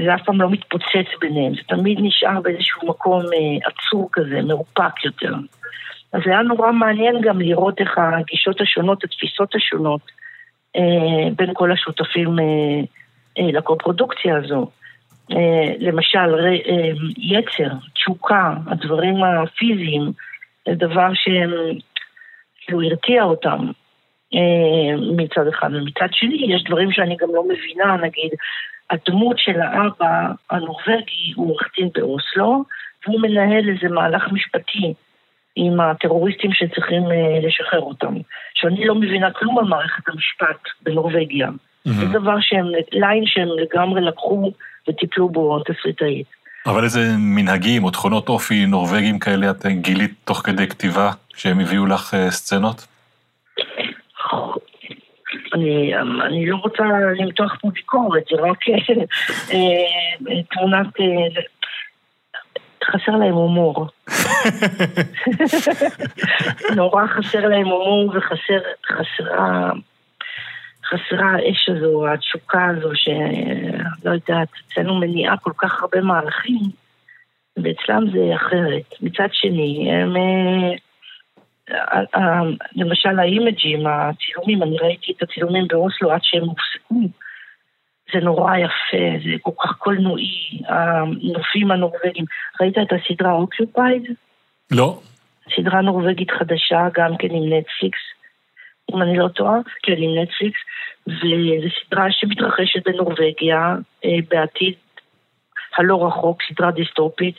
זה 0.04 0.14
אף 0.14 0.23
פעם 0.25 0.40
לא 0.40 0.50
מתפוצץ 0.50 1.09
ביניהם, 1.21 1.54
זה 1.54 1.61
תמיד 1.69 1.99
נשאר 2.00 2.40
באיזשהו 2.40 2.88
מקום 2.88 3.21
אה, 3.21 3.69
עצור 3.69 4.09
כזה, 4.12 4.42
מאופק 4.42 5.04
יותר. 5.04 5.35
אז 6.12 6.21
היה 6.25 6.42
נורא 6.42 6.73
מעניין 6.73 7.21
גם 7.21 7.40
לראות 7.40 7.81
איך 7.81 7.99
הגישות 7.99 8.61
השונות, 8.61 9.04
התפיסות 9.04 9.54
השונות, 9.54 10.00
אה, 10.76 11.31
בין 11.37 11.50
כל 11.54 11.73
השותפים 11.73 12.38
אה, 12.38 13.52
לקופרודוקציה 13.52 14.37
הזו. 14.37 14.71
למשל, 15.81 16.59
יצר, 17.19 17.75
תשוקה, 17.95 18.54
הדברים 18.66 19.25
הפיזיים, 19.25 20.12
זה 20.69 20.75
דבר 20.75 21.09
שכאילו 21.14 22.83
הרתיע 22.83 23.23
אותם. 23.23 23.71
מצד 25.16 25.47
אחד, 25.47 25.69
ומצד 25.73 26.09
שני 26.12 26.54
יש 26.54 26.64
דברים 26.64 26.92
שאני 26.92 27.16
גם 27.16 27.28
לא 27.35 27.45
מבינה, 27.45 27.97
נגיד 27.97 28.31
הדמות 28.90 29.38
של 29.38 29.61
האבא 29.61 30.33
הנורבגי 30.50 31.33
הוא 31.35 31.50
עורך 31.50 31.69
דין 31.76 31.88
באוסלו, 31.95 32.64
והוא 33.07 33.21
מנהל 33.21 33.69
איזה 33.69 33.95
מהלך 33.95 34.33
משפטי 34.33 34.95
עם 35.57 35.81
הטרוריסטים 35.81 36.50
שצריכים 36.52 37.02
uh, 37.02 37.47
לשחרר 37.47 37.81
אותם. 37.81 38.14
שאני 38.54 38.85
לא 38.85 38.95
מבינה 38.95 39.31
כלום 39.31 39.59
על 39.59 39.64
מערכת 39.64 40.09
המשפט 40.09 40.61
בנורבגיה. 40.83 41.49
Mm-hmm. 41.49 41.90
זה 41.90 42.07
דבר 42.07 42.37
שהם, 42.40 42.66
ליין 42.92 43.26
שהם 43.26 43.49
לגמרי 43.49 44.00
לקחו 44.00 44.52
וטיפלו 44.88 45.28
בו 45.28 45.59
תסריטאית. 45.59 46.26
אבל 46.66 46.85
איזה 46.85 47.00
מנהגים 47.19 47.85
או 47.85 47.90
תכונות 47.90 48.28
אופי 48.28 48.66
נורבגים 48.66 49.19
כאלה 49.19 49.50
את 49.50 49.66
גילית 49.66 50.14
תוך 50.25 50.42
כדי 50.45 50.69
כתיבה, 50.69 51.11
שהם 51.37 51.61
הביאו 51.61 51.87
לך 51.87 52.14
uh, 52.14 52.31
סצנות? 52.31 52.87
אני, 55.54 55.92
אני 56.26 56.47
לא 56.47 56.57
רוצה 56.57 56.83
למתוח 57.19 57.57
פה 57.61 57.71
ביקורת, 57.71 58.23
זה 58.31 58.37
רק 58.42 58.59
אה, 59.52 60.42
תמונת... 60.50 61.00
אה, 61.00 61.42
חסר 62.85 63.12
להם 63.12 63.35
הומור. 63.35 63.76
נורא 66.76 67.07
חסר 67.07 67.49
להם 67.49 67.66
הומור 67.66 68.12
וחסר, 68.16 68.61
חסרה, 70.92 71.30
האש 71.32 71.68
הזו, 71.68 72.08
התשוקה 72.08 72.66
הזו, 72.66 72.90
שלא 72.94 74.11
יודעת, 74.11 74.49
אצלנו 74.66 75.00
מניעה 75.00 75.37
כל 75.37 75.52
כך 75.58 75.82
הרבה 75.82 76.00
מהלכים, 76.00 76.61
ואצלם 77.56 78.11
זה 78.12 78.34
אחרת. 78.34 78.94
מצד 79.02 79.28
שני, 79.32 79.92
הם... 79.92 80.16
אה, 82.16 82.40
למשל 82.76 83.18
האימג'ים, 83.18 83.87
הצילומים, 83.87 84.62
אני 84.62 84.78
ראיתי 84.78 85.12
את 85.12 85.22
הצילומים 85.22 85.68
באוסלו 85.68 86.12
עד 86.12 86.20
שהם 86.22 86.44
הופסקו. 86.44 86.94
זה 88.12 88.20
נורא 88.20 88.56
יפה, 88.56 89.18
זה 89.25 89.30
כל 89.42 89.50
כך 89.62 89.76
קולנועי, 89.78 90.61
הנופים 90.68 91.70
הנורבגים. 91.70 92.25
ראית 92.61 92.78
את 92.78 92.92
הסדרה 92.92 93.32
Occupied? 93.32 94.02
לא. 94.70 95.00
סדרה 95.56 95.80
נורבגית 95.80 96.30
חדשה, 96.30 96.88
גם 96.94 97.16
כן 97.16 97.28
עם 97.30 97.52
נטפליקס, 97.52 97.99
אם 98.94 99.02
אני 99.02 99.18
לא 99.18 99.28
טועה, 99.28 99.58
כן, 99.82 99.96
עם 99.99 100.18
נטפליקס, 100.18 100.58
וזו 101.06 101.68
סדרה 101.87 102.06
שמתרחשת 102.11 102.88
בנורבגיה 102.88 103.75
אה, 104.04 104.18
בעתיד 104.30 104.75
הלא 105.78 106.06
רחוק, 106.06 106.42
סדרה 106.42 106.70
דיסטופית. 106.70 107.37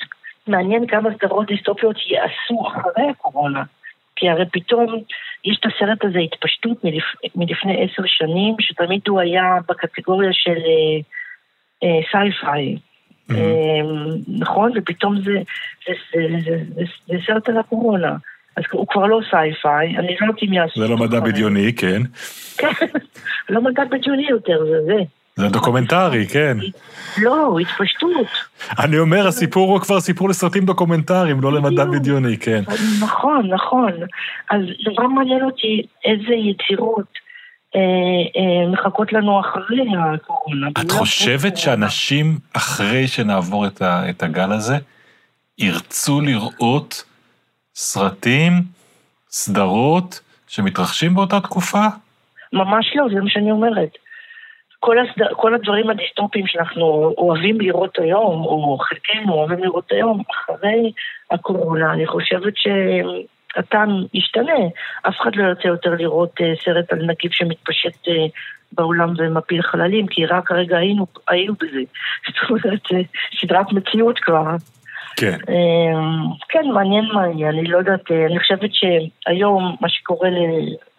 מעניין 0.48 0.88
כמה 0.88 1.10
סדרות 1.18 1.48
דיסטופיות 1.48 1.96
יעשו 2.08 2.68
אחרי 2.68 3.10
הקורונה. 3.10 3.64
כי 4.16 4.30
הרי 4.30 4.46
פתאום 4.52 5.00
יש 5.46 5.58
את 5.60 5.66
הסרט 5.66 6.06
הזה, 6.06 6.20
התפשטות 6.20 6.84
מלפ... 6.84 7.04
מלפני 7.36 7.84
עשר 7.84 8.04
שנים, 8.06 8.56
שתמיד 8.60 9.02
הוא 9.08 9.20
היה 9.20 9.44
בקטגוריה 9.70 10.30
של 10.34 10.60
sci-fi. 12.12 12.78
אה, 13.32 13.36
אה. 13.36 13.82
נכון? 14.40 14.72
ופתאום 14.76 15.22
זה, 15.22 15.42
זה, 15.88 15.94
זה, 16.14 16.28
זה, 16.46 16.64
זה, 16.76 16.84
זה 17.06 17.16
סרט 17.26 17.50
על 17.50 17.58
הקורונה. 17.58 18.16
אז 18.58 18.64
הוא 18.72 18.88
כבר 18.90 19.06
לא 19.06 19.20
sci-fi, 19.30 19.98
אני 19.98 20.16
לא 20.22 20.28
יודעת 20.28 20.44
אם 20.44 20.54
יעשו... 20.54 20.80
זה 20.82 20.88
לא 20.88 20.98
מדע 20.98 21.20
בדיוני, 21.20 21.74
כן. 21.74 22.02
כן, 22.58 22.86
לא 23.50 23.62
מדע 23.62 23.84
בדיוני 23.86 24.28
יותר, 24.30 24.66
זה 24.66 24.86
זה. 24.86 25.04
זה 25.36 25.48
דוקומנטרי, 25.48 26.28
כן. 26.28 26.58
לא, 27.18 27.58
התפשטות. 27.62 28.28
אני 28.80 29.00
אומר, 29.00 29.28
הסיפור 29.28 29.72
הוא 29.72 29.80
כבר 29.80 30.00
סיפור 30.00 30.30
לסרטים 30.30 30.66
דוקומנטריים, 30.66 31.42
לא 31.42 31.54
למדע 31.54 31.86
בדיוני, 31.86 32.38
כן. 32.38 32.64
נכון, 33.02 33.48
נכון. 33.54 33.92
אז 34.50 34.62
דבר 34.86 35.08
מעניין 35.08 35.44
אותי 35.44 35.82
איזה 36.06 36.34
יצירות 36.34 37.24
אה, 37.76 37.80
אה, 37.82 38.72
מחכות 38.72 39.14
לנו 39.14 39.40
אחרי 39.40 39.86
הקורונה. 40.14 40.68
את 40.82 40.92
חושבת 40.92 41.58
שאנשים, 41.58 42.38
אחרי 42.54 43.08
שנעבור 43.08 43.66
את 43.82 44.24
הגל 44.24 44.52
הזה, 44.52 44.78
ירצו 45.58 46.22
לראות 46.22 47.04
סרטים, 47.76 48.52
סדרות, 49.30 50.20
שמתרחשים 50.48 51.14
באותה 51.14 51.40
תקופה? 51.40 51.86
ממש 52.54 52.94
לא, 52.96 53.06
זה 53.14 53.22
מה 53.22 53.30
שאני 53.30 53.52
אומרת. 53.52 53.98
כל, 54.80 54.98
הסד... 55.00 55.34
כל 55.34 55.54
הדברים 55.56 55.90
הדיסטופיים 55.90 56.48
שאנחנו 56.48 57.14
אוהבים 57.18 57.62
לראות 57.62 58.00
היום, 58.00 58.46
או 58.46 58.78
חלקנו 58.78 59.34
אוהבים 59.34 59.64
לראות 59.64 59.92
היום, 59.92 60.24
אחרי 60.32 60.92
הקורונה, 61.32 61.94
אני 61.94 62.08
חושבת 62.08 62.54
שהטעם 62.58 63.90
ישתנה. 64.14 64.60
אף 65.08 65.16
אחד 65.22 65.36
לא 65.36 65.44
ירצה 65.44 65.68
יותר 65.68 65.90
לראות 65.90 66.32
uh, 66.40 66.64
סרט 66.66 66.94
על 66.94 67.06
נגיף 67.06 67.32
שמתפשט 67.32 68.08
uh, 68.08 68.12
בעולם 68.72 69.14
ומפיל 69.18 69.62
חללים, 69.62 70.08
כי 70.08 70.26
רק 70.26 70.52
הרגע 70.52 70.78
היינו, 70.78 71.08
היינו 71.28 71.54
בזה. 71.54 71.82
זאת 72.28 72.50
אומרת, 72.50 73.08
סדרת 73.42 73.72
מציאות 73.72 74.20
כבר. 74.20 74.56
כן. 75.18 75.38
כן, 76.50 76.68
מעניין 76.74 77.06
מה 77.14 77.28
יהיה, 77.28 77.50
אני 77.50 77.64
לא 77.64 77.78
יודעת, 77.78 78.12
אני 78.12 78.40
חושבת 78.40 78.70
שהיום 78.74 79.76
מה 79.82 79.90
שקורה 79.90 80.30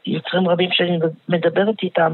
ליוצרים 0.07 0.49
רבים 0.49 0.71
שאני 0.73 0.99
מדברת 1.29 1.83
איתם, 1.83 2.13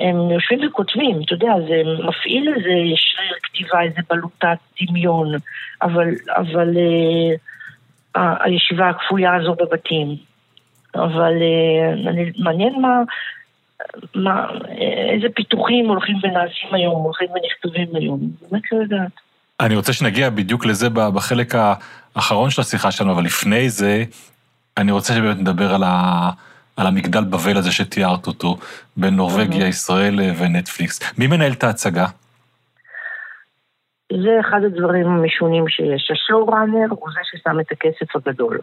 הם 0.00 0.30
יושבים 0.30 0.68
וכותבים, 0.68 1.20
אתה 1.24 1.34
יודע, 1.34 1.52
זה 1.68 1.82
מפעיל 2.08 2.48
איזה 2.48 2.96
שריר 2.96 3.32
כתיבה, 3.42 3.82
איזה 3.82 4.00
בלוטת 4.10 4.58
דמיון, 4.82 5.34
אבל, 5.82 6.08
אבל 6.28 6.74
uh, 8.16 8.20
הישיבה 8.40 8.88
הכפויה 8.88 9.34
הזו 9.34 9.54
בבתים. 9.54 10.16
אבל 10.94 11.32
uh, 11.34 12.08
אני, 12.08 12.32
מעניין 12.38 12.80
מה, 12.82 13.02
מה, 14.14 14.46
איזה 15.12 15.26
פיתוחים 15.34 15.88
הולכים 15.88 16.16
ונעשים 16.22 16.74
היום, 16.74 17.02
הולכים 17.02 17.28
ונכתבים 17.30 17.96
היום, 17.96 18.20
באמת 18.50 18.72
לא 18.72 18.78
יודעת. 18.78 19.12
אני 19.60 19.76
רוצה 19.76 19.92
שנגיע 19.92 20.30
בדיוק 20.30 20.66
לזה 20.66 20.90
בחלק 20.90 21.54
האחרון 22.14 22.50
של 22.50 22.60
השיחה 22.60 22.90
שלנו, 22.90 23.12
אבל 23.12 23.24
לפני 23.24 23.70
זה, 23.70 24.04
אני 24.76 24.92
רוצה 24.92 25.14
שבאמת 25.14 25.36
נדבר 25.36 25.74
על 25.74 25.82
ה... 25.82 26.30
על 26.76 26.86
המגדל 26.86 27.24
בבל 27.24 27.56
הזה 27.56 27.72
שתיארת 27.72 28.26
אותו, 28.26 28.56
בין 28.96 29.16
נורבגיה, 29.16 29.66
ישראל 29.66 30.20
ונטפליקס. 30.38 31.18
מי 31.18 31.26
מנהל 31.26 31.52
את 31.52 31.64
ההצגה? 31.64 32.06
זה 34.12 34.40
אחד 34.40 34.60
הדברים 34.66 35.06
המשונים 35.06 35.68
שיש. 35.68 36.10
השואו 36.10 36.46
ראנר 36.46 36.86
הוא 36.90 37.08
זה 37.14 37.20
ששם 37.24 37.60
את 37.60 37.72
הכסף 37.72 38.16
הגדול. 38.16 38.58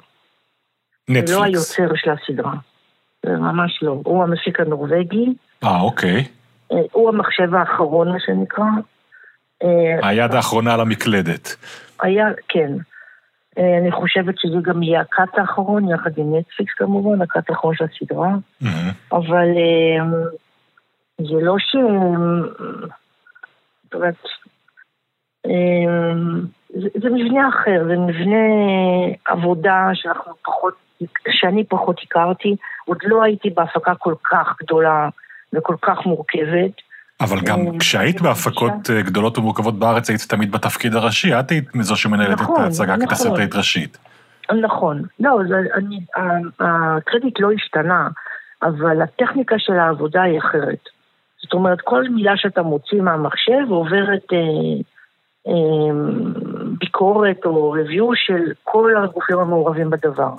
נטפליקס. 1.10 1.30
זה 1.30 1.36
לא 1.36 1.44
היוצר 1.44 1.96
של 1.96 2.12
הסדרה. 2.12 2.54
זה 3.26 3.32
ממש 3.32 3.80
לא. 3.82 4.02
הוא 4.06 4.24
המפיק 4.24 4.60
הנורבגי. 4.60 5.34
אה, 5.64 5.82
אוקיי. 5.82 6.26
אה, 6.72 6.78
הוא 6.92 7.10
המחשב 7.10 7.56
האחרון, 7.56 8.12
מה 8.12 8.20
שנקרא. 8.26 8.66
אה, 9.64 10.10
היד 10.10 10.32
האחרונה 10.32 10.74
על 10.74 10.82
המקלדת. 10.82 11.56
היה, 12.02 12.26
כן. 12.48 12.72
אה, 13.58 13.78
אני 13.78 13.92
חושבת 13.92 14.36
שזה 14.38 14.58
גם 14.62 14.84
יהיה 14.84 15.02
הקאט 15.02 15.38
האחרון, 15.38 15.90
יחד 15.90 16.12
עם 16.18 16.36
נטפליקס 16.38 16.74
כמובן, 16.74 17.22
הקאט 17.22 17.50
האחרון 17.50 17.76
של 17.76 17.86
הסדרה. 17.86 18.32
אבל 19.12 19.48
אה, 19.58 20.06
זה 21.18 21.42
לא 21.42 21.56
ש... 21.60 21.76
זאת 23.84 23.94
אומרת, 23.94 24.16
זה 26.74 27.10
מבנה 27.10 27.50
אחר, 27.50 27.84
זה 27.88 27.98
מבנה 27.98 28.46
עבודה 29.26 29.90
שאנחנו 29.94 30.34
פחות, 30.46 30.74
שאני 31.30 31.64
פחות 31.64 32.00
הכרתי. 32.04 32.56
עוד 32.86 32.98
לא 33.04 33.24
הייתי 33.24 33.50
בהפקה 33.50 33.96
כל 33.96 34.14
כך 34.24 34.58
גדולה 34.64 35.10
וכל 35.54 35.76
כך 35.82 36.06
מורכבת. 36.06 36.82
אבל 37.22 37.40
גם 37.46 37.60
אה, 37.60 37.80
כשהיית 37.80 38.22
בהפקות 38.22 38.90
אה, 38.90 39.02
גדולות 39.02 39.38
ומורכבות 39.38 39.80
בארץ, 39.80 40.10
היית 40.10 40.22
תמיד 40.22 40.52
בתפקיד 40.52 40.96
הראשי, 40.96 41.40
את 41.40 41.52
היית 41.52 41.76
מזו 41.76 41.96
שמנהלת 41.96 42.42
את 42.42 42.46
ההצגה 42.58 42.96
נכון. 42.96 43.08
כתסרטאית 43.08 43.56
ראשית. 43.56 43.98
נכון. 44.62 45.02
לא, 45.20 45.40
הקרדיט 46.60 47.40
לא 47.40 47.52
השתנה, 47.52 48.08
אבל 48.64 49.02
הטכניקה 49.02 49.56
של 49.60 49.74
העבודה 49.74 50.22
היא 50.22 50.40
אחרת. 50.40 50.90
זאת 51.42 51.54
אומרת, 51.54 51.82
כל 51.82 52.04
מילה 52.10 52.38
שאתה 52.38 52.62
מוציא 52.62 53.02
מהמחשב 53.02 53.70
עוברת 53.70 54.34
אה, 54.34 55.52
ביקורת 56.80 57.46
או 57.46 57.76
review 57.76 58.12
של 58.16 58.52
כל 58.64 58.94
הגופים 59.04 59.40
המעורבים 59.40 59.90
בדבר. 59.90 60.32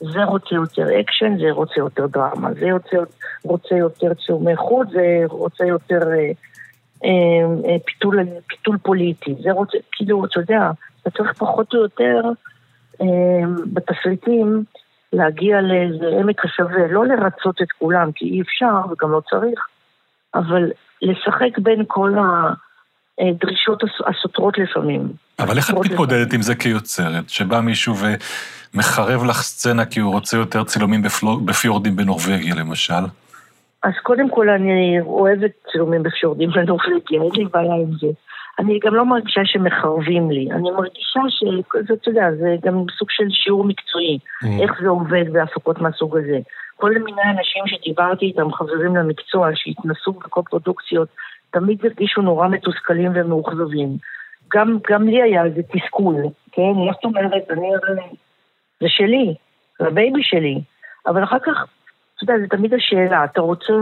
זה 0.00 0.24
רוצה 0.24 0.54
יותר 0.54 1.00
אקשן, 1.00 1.38
זה 1.38 1.50
רוצה 1.50 1.74
יותר 1.76 2.06
דרמה, 2.06 2.52
זה 2.52 2.72
רוצה, 2.72 2.96
רוצה 3.44 3.74
יותר 3.74 4.14
צילומי 4.14 4.56
חוץ, 4.56 4.88
זה 4.90 5.22
רוצה 5.26 5.64
יותר 5.64 6.00
אה, 6.12 6.30
אה, 7.04 7.76
פיתול, 7.86 8.18
פיתול 8.46 8.78
פוליטי, 8.82 9.34
זה 9.42 9.52
רוצה, 9.52 9.78
כאילו, 9.92 10.24
אתה 10.24 10.40
יודע, 10.40 10.70
אתה 11.02 11.10
צריך 11.10 11.32
פחות 11.32 11.74
או 11.74 11.82
יותר 11.82 12.22
אה, 13.00 13.06
בתסריטים 13.72 14.64
להגיע 15.12 15.60
לאיזה 15.60 16.06
עמק 16.20 16.44
השווה, 16.44 16.86
לא 16.90 17.06
לרצות 17.06 17.62
את 17.62 17.72
כולם, 17.78 18.12
כי 18.12 18.24
אי 18.24 18.40
אפשר 18.40 18.80
וגם 18.90 19.10
לא 19.12 19.20
צריך, 19.30 19.66
אבל 20.34 20.70
לשחק 21.02 21.58
בין 21.58 21.84
כל 21.86 22.14
הדרישות 23.18 23.82
הסותרות 24.06 24.58
לפעמים. 24.58 25.08
אבל 25.38 25.56
איך 25.56 25.70
את 25.70 25.74
מתמודדת 25.74 26.32
עם 26.32 26.42
זה 26.42 26.54
כיוצרת, 26.54 27.28
שבא 27.28 27.60
מישהו 27.60 27.96
ו... 27.96 28.06
מחרב 28.74 29.24
לך 29.24 29.42
סצנה 29.42 29.86
כי 29.86 30.00
הוא 30.00 30.12
רוצה 30.12 30.36
יותר 30.36 30.64
צילומים 30.64 31.02
בפיורדים 31.44 31.96
בנורבגיה, 31.96 32.54
למשל? 32.54 33.04
אז 33.82 33.92
קודם 34.02 34.30
כל 34.30 34.48
אני 34.48 35.00
אוהבת 35.00 35.50
צילומים 35.72 36.02
בפיורדים 36.02 36.50
בנורבגיה, 36.50 37.22
אין 37.22 37.30
לי 37.34 37.44
בעיה 37.44 37.74
עם 37.74 37.92
זה. 38.00 38.06
אני 38.58 38.78
גם 38.84 38.94
לא 38.94 39.04
מרגישה 39.04 39.40
שמחרבים 39.44 40.30
לי, 40.30 40.48
אני 40.52 40.70
מרגישה 40.70 41.20
שזה, 41.28 41.94
אתה 41.94 42.10
יודע, 42.10 42.30
זה 42.40 42.56
גם 42.64 42.84
סוג 42.98 43.08
של 43.10 43.24
שיעור 43.30 43.64
מקצועי, 43.64 44.18
mm. 44.44 44.62
איך 44.62 44.72
זה 44.82 44.88
עובד 44.88 45.32
בהפקות 45.32 45.80
מהסוג 45.80 46.16
הזה. 46.16 46.38
כל 46.76 46.90
מיני 46.90 47.22
אנשים 47.22 47.62
שדיברתי 47.66 48.26
איתם, 48.26 48.52
חברים 48.52 48.96
למקצוע, 48.96 49.48
שהתנסו 49.54 50.12
בקו-פרודוקציות, 50.12 51.08
תמיד 51.50 51.78
הרגישו 51.84 52.22
נורא 52.22 52.48
מתוסכלים 52.48 53.12
ומאוכזבים. 53.14 53.96
גם, 54.54 54.78
גם 54.90 55.08
לי 55.08 55.22
היה 55.22 55.44
איזה 55.44 55.62
תסכול, 55.62 56.14
כן? 56.52 56.72
מה 56.86 56.92
זאת 56.92 57.04
אומרת, 57.04 57.50
אני 57.50 57.68
זה 58.80 58.86
שלי, 58.88 59.34
זה 59.78 59.86
ה 59.86 59.93
baby 59.93 60.22
שלי. 60.22 60.60
אבל 61.06 61.24
אחר 61.24 61.38
כך, 61.38 61.66
אתה 62.14 62.24
יודע, 62.24 62.34
זה 62.42 62.48
תמיד 62.48 62.74
השאלה, 62.74 63.24
אתה 63.24 63.40
רוצה 63.40 63.72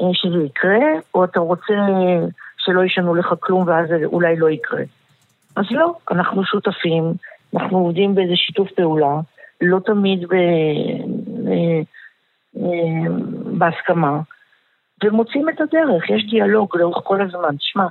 אה, 0.00 0.06
שזה 0.12 0.44
יקרה, 0.44 0.86
או 1.14 1.24
אתה 1.24 1.40
רוצה 1.40 1.74
שלא 2.58 2.84
ישנו 2.84 3.14
לך 3.14 3.34
כלום 3.40 3.68
ואז 3.68 3.88
זה 3.88 4.04
אולי 4.04 4.36
לא 4.36 4.50
יקרה. 4.50 4.82
אז 5.56 5.64
לא, 5.70 5.94
אנחנו 6.10 6.44
שותפים, 6.44 7.12
אנחנו 7.54 7.78
עובדים 7.78 8.14
באיזה 8.14 8.36
שיתוף 8.36 8.72
פעולה, 8.72 9.20
לא 9.60 9.78
תמיד 9.84 10.28
ב... 10.28 10.32
אה, 11.48 11.80
אה, 12.56 13.10
בהסכמה, 13.58 14.20
ומוצאים 15.04 15.48
את 15.48 15.60
הדרך, 15.60 16.10
יש 16.10 16.26
דיאלוג 16.30 16.76
לאורך 16.76 16.98
כל 17.04 17.20
הזמן. 17.22 17.56
תשמע, 17.56 17.86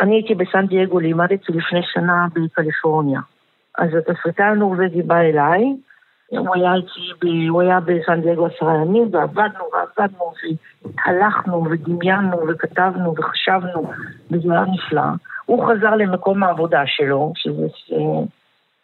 אני 0.00 0.14
הייתי 0.14 0.34
בסן 0.34 0.66
דייגו, 0.66 0.98
לימדתי 0.98 1.52
לפני 1.52 1.80
שנה 1.82 2.26
בקליפורניה. 2.34 3.20
אז 3.78 3.88
התסריטאי 3.94 4.46
הנורבגי 4.46 5.02
בא 5.02 5.18
אליי, 5.18 5.62
הוא 6.28 6.54
היה 6.54 6.72
אצלי, 6.78 7.46
הוא 7.46 7.62
היה 7.62 7.80
בסן 7.80 8.20
דייגו 8.20 8.46
עשרה 8.46 8.74
ימים, 8.74 9.08
ועבדנו 9.12 9.64
ועבדנו, 9.72 10.32
והלכנו 11.06 11.70
ודמיינו 11.70 12.48
וכתבנו 12.48 13.14
וחשבנו, 13.18 13.90
וזה 14.30 14.52
היה 14.52 14.64
נפלא. 14.74 15.02
הוא 15.44 15.66
חזר 15.66 15.96
למקום 15.96 16.42
העבודה 16.42 16.82
שלו, 16.86 17.32
שזה 17.36 17.66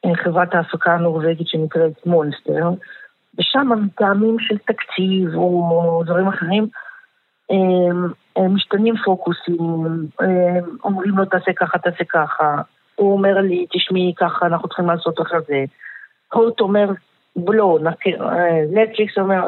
אה, 0.05 0.15
חברת 0.17 0.55
ההפקה 0.55 0.95
הנורבגית 0.95 1.49
שנקראת 1.49 2.07
מונסטר, 2.07 2.71
ושם 3.39 3.69
מטעמים 3.85 4.37
של 4.39 4.59
תקציב 4.59 5.35
או 5.35 6.03
דברים 6.07 6.29
אחרים, 6.29 6.67
משתנים 8.49 8.95
פוקוסים, 9.05 9.59
אומרים 10.85 11.19
לו 11.19 11.25
תעשה 11.25 11.53
ככה, 11.53 11.79
תעשה 11.79 12.05
ככה, 12.05 12.63
הוא 12.95 13.13
אומר 13.13 13.41
לי, 13.41 13.67
תשמעי, 13.73 14.13
ככה 14.17 14.47
אנחנו 14.47 14.69
צריכים 14.69 14.87
לעשות 14.87 15.21
אחרי 15.21 15.39
זה. 15.47 15.65
הוט 16.33 16.61
אומר, 16.61 16.91
לא, 17.37 17.79
נטפליקס 18.73 19.19
אומר, 19.19 19.47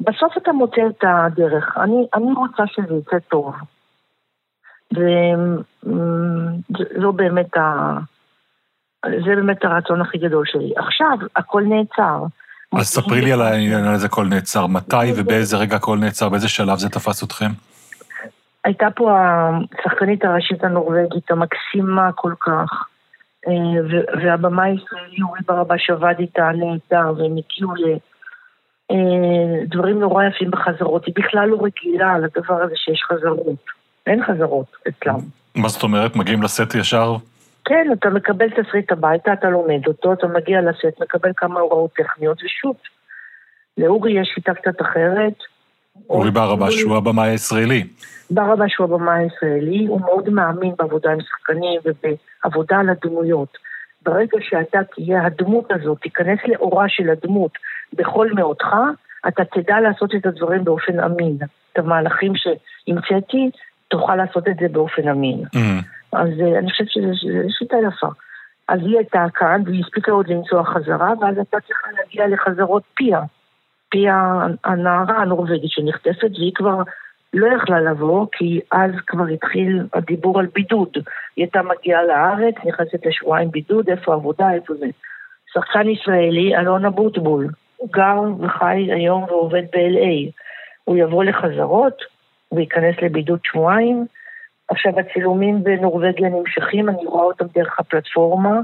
בסוף 0.00 0.36
אתה 0.36 0.52
מוצא 0.52 0.86
את 0.86 1.04
הדרך. 1.06 1.78
אני, 1.78 2.06
אני 2.14 2.32
רוצה 2.32 2.62
שזה 2.66 2.94
יצא 2.94 3.18
טוב. 3.18 3.54
וזו 4.92 5.62
באמת 7.12 7.56
ה... 7.56 7.98
זה 9.06 9.36
באמת 9.36 9.64
הרצון 9.64 10.00
הכי 10.00 10.18
גדול 10.18 10.46
שלי. 10.46 10.72
עכשיו, 10.76 11.18
הכל 11.36 11.62
נעצר. 11.62 12.22
אז 12.72 12.86
ספרי 12.86 13.20
לי 13.20 13.32
על 13.32 13.42
העניין 13.42 13.84
הזה 13.84 14.06
הכל 14.06 14.26
נעצר. 14.26 14.66
מתי 14.66 15.12
ובאיזה 15.16 15.56
רגע 15.56 15.76
הכל 15.76 15.98
נעצר? 15.98 16.28
באיזה 16.28 16.48
שלב 16.48 16.78
זה 16.78 16.88
תפס 16.88 17.22
אתכם? 17.22 17.50
הייתה 18.64 18.86
פה 18.96 19.18
השחקנית 19.78 20.24
הראשית 20.24 20.64
הנורבגית 20.64 21.30
המקסימה 21.30 22.12
כל 22.14 22.32
כך, 22.40 22.86
אה, 23.48 23.52
והבמאי 24.22 24.70
הישראלי 24.70 25.22
אורי 25.22 25.40
ברבש 25.46 25.90
עבד 25.90 26.14
איתה 26.18 26.50
נהדר, 26.52 27.12
והם 27.16 27.36
הגיעו 27.36 27.72
לדברים 29.62 30.00
נורא 30.00 30.24
יפים 30.24 30.50
בחזרות. 30.50 31.06
היא 31.06 31.14
בכלל 31.16 31.48
לא 31.48 31.58
רגילה 31.62 32.18
לדבר 32.18 32.62
הזה 32.62 32.74
שיש 32.76 33.02
חזרות. 33.12 33.64
אין 34.06 34.24
חזרות 34.24 34.66
אצלם. 34.88 35.18
מה 35.54 35.68
זאת 35.68 35.82
אומרת? 35.82 36.16
מגיעים 36.16 36.42
לסט 36.42 36.74
ישר? 36.74 37.16
כן, 37.68 37.88
אתה 37.92 38.10
מקבל 38.10 38.50
תסריט 38.50 38.92
הביתה, 38.92 39.32
אתה 39.32 39.50
לומד 39.50 39.86
אותו, 39.86 40.12
אתה 40.12 40.26
מגיע 40.26 40.60
לסט, 40.60 41.00
מקבל 41.00 41.30
כמה 41.36 41.60
הוראות 41.60 41.90
טכניות, 41.92 42.42
ושוב, 42.44 42.76
לאורי 43.78 44.20
יש 44.20 44.28
שיטה 44.34 44.54
קצת 44.54 44.80
אחרת. 44.80 45.34
אורי 46.10 46.30
ברבש 46.30 46.82
הוא 46.82 46.96
הבמאי 46.96 47.28
הישראלי. 47.28 47.86
ברבש 48.30 48.76
הוא 48.76 48.84
הבמאי 48.84 49.24
הישראלי, 49.24 49.86
הוא 49.86 50.00
מאוד 50.00 50.28
מאמין 50.28 50.72
בעבודה 50.78 51.12
עם 51.12 51.18
שחקנים 51.20 51.80
ובעבודה 51.84 52.78
על 52.78 52.88
הדמויות. 52.88 53.58
ברגע 54.02 54.38
שאתה 54.40 54.78
תהיה 54.94 55.26
הדמות 55.26 55.72
הזאת, 55.72 55.98
תיכנס 56.00 56.38
לאורה 56.46 56.84
של 56.88 57.10
הדמות 57.10 57.52
בכל 57.92 58.28
מאותך, 58.34 58.66
אתה 59.28 59.42
תדע 59.44 59.80
לעשות 59.80 60.14
את 60.14 60.26
הדברים 60.26 60.64
באופן 60.64 61.00
אמין. 61.00 61.36
את 61.72 61.78
המהלכים 61.78 62.32
שהמצאתי, 62.36 63.50
תוכל 63.88 64.16
לעשות 64.16 64.48
את 64.48 64.56
זה 64.60 64.66
באופן 64.68 65.08
אמין. 65.08 65.44
Mm. 65.54 65.58
אז 66.12 66.28
uh, 66.28 66.58
אני 66.58 66.70
חושבת 66.70 66.90
שזו 66.90 67.10
שיטה 67.58 67.76
יפה. 67.88 68.06
אז 68.68 68.80
היא 68.80 68.96
הייתה 68.96 69.26
כאן, 69.34 69.62
והיא 69.66 69.84
הספיקה 69.84 70.12
עוד 70.12 70.28
לנסוע 70.28 70.64
חזרה, 70.64 71.12
ואז 71.20 71.36
הייתה 71.36 71.56
צריכה 71.66 71.88
להגיע 71.98 72.26
לחזרות 72.28 72.82
פיה. 72.94 73.20
פיה 73.88 74.46
הנערה 74.64 75.16
הנורבגית 75.22 75.70
שנחטפת, 75.70 76.30
והיא 76.38 76.52
כבר 76.54 76.82
לא 77.34 77.56
יכלה 77.56 77.80
לבוא, 77.80 78.26
כי 78.32 78.60
אז 78.72 78.90
כבר 79.06 79.26
התחיל 79.26 79.86
הדיבור 79.94 80.38
על 80.38 80.46
בידוד. 80.54 80.88
היא 81.36 81.44
הייתה 81.44 81.62
מגיעה 81.62 82.02
לארץ, 82.02 82.54
נכנסת 82.64 83.06
לשבועיים 83.06 83.50
בידוד, 83.50 83.90
איפה 83.90 84.14
עבודה, 84.14 84.52
איפה 84.52 84.74
זה. 84.74 84.86
שחקן 85.52 85.88
ישראלי, 85.88 86.56
אלון 86.56 86.84
אבוטבול, 86.84 87.48
גר 87.90 88.20
וחי 88.40 88.92
היום 88.92 89.22
ועובד 89.22 89.62
ב-LA. 89.72 90.30
הוא 90.84 90.96
יבוא 90.96 91.24
לחזרות, 91.24 92.02
הוא 92.48 92.60
ייכנס 92.60 92.94
לבידוד 93.02 93.38
שבועיים. 93.44 94.06
עכשיו 94.68 94.92
הצילומים 95.00 95.64
בנורבגיה 95.64 96.28
נמשכים, 96.28 96.88
אני 96.88 97.06
רואה 97.06 97.24
אותם 97.24 97.44
דרך 97.54 97.80
הפלטפורמה, 97.80 98.60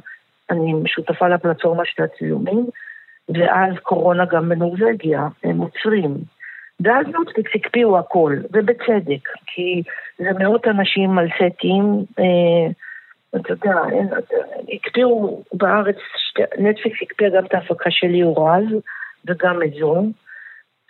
אני 0.50 0.72
שותפה 0.86 1.28
לפלטפורמה 1.28 1.82
של 1.84 2.02
הצילומים, 2.02 2.66
ואז 3.28 3.74
קורונה 3.82 4.24
גם 4.24 4.48
בנורבגיה, 4.48 5.28
הם 5.44 5.58
עוצרים. 5.58 6.14
ואז 6.80 7.06
נוטפליקס 7.06 7.50
הקפיאו 7.54 7.98
הכל, 7.98 8.36
ובצדק, 8.52 9.28
כי 9.46 9.82
זה 10.18 10.30
מאות 10.38 10.66
אנשים 10.68 11.18
על 11.18 11.28
סטים, 11.36 12.04
אה, 12.18 12.70
אתה 13.40 13.52
יודע, 13.52 13.74
הקפיאו 14.74 15.42
בארץ, 15.52 15.96
נטפליקס 16.58 16.98
הקפיאה 17.02 17.30
גם 17.30 17.44
את 17.44 17.54
ההפקה 17.54 17.90
של 17.90 18.06
ליאור 18.06 18.50
רז, 18.50 18.64
וגם 19.26 19.62
את 19.62 19.72
זו. 19.80 20.04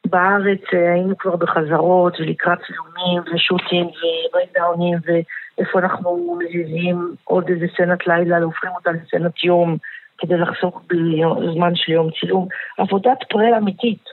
בארץ 0.07 0.61
אה, 0.75 0.93
היינו 0.93 1.19
כבר 1.19 1.37
בחזרות 1.37 2.21
ולקראת 2.21 2.59
צילומים 2.67 3.23
ושוטים 3.35 3.87
ובריידאונים 3.87 4.99
ואיפה 5.05 5.79
אנחנו 5.79 6.39
מזיזים 6.39 7.15
עוד 7.25 7.49
איזה 7.49 7.67
סצנת 7.75 8.07
לילה, 8.07 8.39
הופכים 8.39 8.71
אותה 8.71 8.91
לסצנת 8.93 9.45
יום 9.45 9.77
כדי 10.19 10.37
לחסוך 10.37 10.83
בזמן 10.87 11.75
של 11.75 11.93
יום 11.93 12.09
צילום. 12.21 12.49
עבודת 12.79 13.19
פרל 13.29 13.55
אמיתית. 13.55 14.05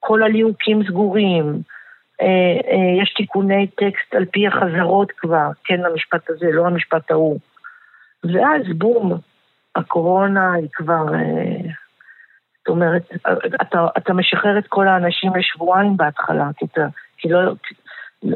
כל 0.00 0.22
הליהוקים 0.22 0.82
סגורים, 0.88 1.62
אה, 2.20 2.26
אה, 2.72 3.02
יש 3.02 3.14
תיקוני 3.16 3.66
טקסט 3.66 4.14
על 4.14 4.24
פי 4.24 4.46
החזרות 4.46 5.12
כבר, 5.16 5.50
כן 5.64 5.84
המשפט 5.84 6.30
הזה, 6.30 6.46
לא 6.52 6.66
המשפט 6.66 7.10
ההוא. 7.10 7.38
ואז 8.24 8.62
בום, 8.78 9.18
הקורונה 9.76 10.52
היא 10.52 10.68
כבר... 10.72 11.04
זאת 12.60 12.68
אומרת, 12.68 13.02
אתה, 13.62 13.86
אתה 13.98 14.12
משחרר 14.12 14.58
את 14.58 14.66
כל 14.68 14.88
האנשים 14.88 15.32
לשבועיים 15.36 15.96
בהתחלה, 15.96 16.48
כי, 16.56 16.64
אתה, 16.64 16.86
כי 17.18 17.28
לא, 17.28 17.40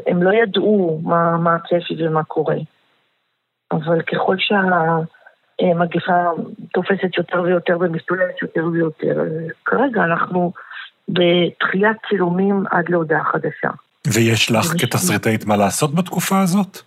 הם 0.07 0.23
לא 0.23 0.33
ידעו 0.33 1.01
מה, 1.03 1.37
מה 1.37 1.55
הצפי 1.55 2.07
ומה 2.07 2.23
קורה. 2.23 2.55
אבל 3.71 4.01
ככל 4.01 4.35
שהמגפה 4.39 6.13
תופסת 6.73 7.17
יותר 7.17 7.41
ויותר 7.41 7.77
ומסתוללת 7.79 8.41
יותר 8.41 8.65
ויותר, 8.65 9.23
כרגע 9.65 10.03
אנחנו 10.03 10.51
בתחילת 11.09 11.95
צילומים 12.09 12.63
עד 12.71 12.89
להודעה 12.89 13.23
חדשה. 13.23 13.69
ויש 14.07 14.51
לך 14.51 14.65
כתסריטאית 14.81 15.45
מה 15.45 15.57
לעשות 15.57 15.95
בתקופה 15.95 16.41
הזאת? 16.41 16.77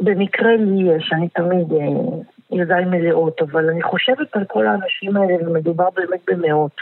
במקרה 0.00 0.56
לי 0.56 0.96
יש, 0.96 1.12
אני 1.12 1.28
תמיד 1.28 1.72
אה, 1.72 2.22
ידיים 2.52 2.90
מלאות, 2.90 3.42
אבל 3.42 3.70
אני 3.70 3.82
חושבת 3.82 4.36
על 4.36 4.44
כל 4.48 4.66
האנשים 4.66 5.16
האלה, 5.16 5.34
ומדובר 5.46 5.88
באמת 5.96 6.20
במאות, 6.26 6.76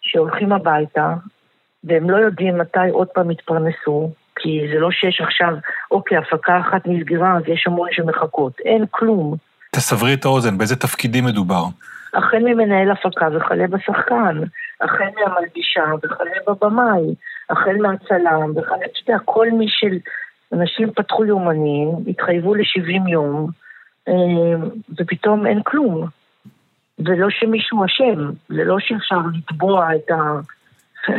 שהולכים 0.00 0.52
הביתה, 0.52 1.14
והם 1.84 2.10
לא 2.10 2.16
יודעים 2.16 2.58
מתי 2.58 2.88
עוד 2.92 3.08
פעם 3.08 3.30
יתפרנסו, 3.30 4.10
כי 4.36 4.60
זה 4.72 4.78
לא 4.78 4.90
שיש 4.90 5.20
עכשיו, 5.20 5.54
אוקיי, 5.90 6.18
הפקה 6.18 6.60
אחת 6.60 6.86
נסגרה, 6.86 7.36
אז 7.36 7.42
יש 7.46 7.66
המון 7.66 7.88
שמחכות. 7.92 8.60
אין 8.64 8.84
כלום. 8.90 9.36
תסברי 9.70 10.14
את 10.14 10.24
האוזן, 10.24 10.58
באיזה 10.58 10.76
תפקידים 10.76 11.24
מדובר? 11.24 11.64
החל 12.14 12.38
ממנהל 12.38 12.90
הפקה 12.90 13.28
וכלה 13.36 13.66
בשחקן, 13.66 14.40
החל 14.80 15.08
מהמלבישה 15.16 15.84
וכלה 16.02 16.30
בבמאי, 16.46 17.14
החל 17.50 17.76
מהצלם 17.76 18.50
וכלה, 18.56 18.76
אתה 18.76 19.10
יודע, 19.12 19.18
כל 19.24 19.50
מי 19.50 19.66
של... 19.68 19.98
אנשים 20.52 20.90
פתחו 20.92 21.24
יומנים, 21.24 21.88
התחייבו 22.06 22.54
ל-70 22.54 23.10
יום, 23.10 23.50
ופתאום 24.98 25.46
אין 25.46 25.62
כלום. 25.62 26.06
ולא 26.98 27.30
שמישהו 27.30 27.84
אשם, 27.84 28.30
זה 28.48 28.64
לא 28.64 28.76
שאפשר 28.80 29.20
לתבוע 29.34 29.88
את, 29.94 30.10
ה, 30.10 30.40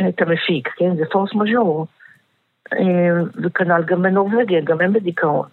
את 0.08 0.22
המפיק, 0.22 0.68
כן? 0.76 0.96
זה 0.96 1.04
פורס 1.12 1.34
מז'ור. 1.34 1.86
אה, 2.72 3.22
וכנ"ל 3.44 3.82
גם 3.86 4.02
בנורבגיה, 4.02 4.60
גם 4.60 4.80
הם 4.80 4.92
בדיכאון. 4.92 5.46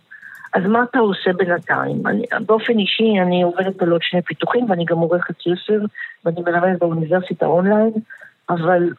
אז 0.54 0.64
מה 0.66 0.84
אתה 0.90 1.00
עושה 1.00 1.34
בינתיים? 1.34 2.08
אני, 2.08 2.24
באופן 2.46 2.80
אישי 2.80 3.14
אני 3.22 3.44
עובדת 3.44 3.82
על 3.82 3.92
עוד 3.92 4.02
שני 4.04 4.22
פיתוחים 4.22 4.70
ואני 4.70 4.86
גם 4.86 4.98
עורכת 4.98 5.36
ספר 5.36 5.86
ואני 6.26 6.42
מלמדת 6.42 6.80
באוניברסיטה 6.80 7.46
אונליין, 7.46 7.92
אבל, 8.50 8.90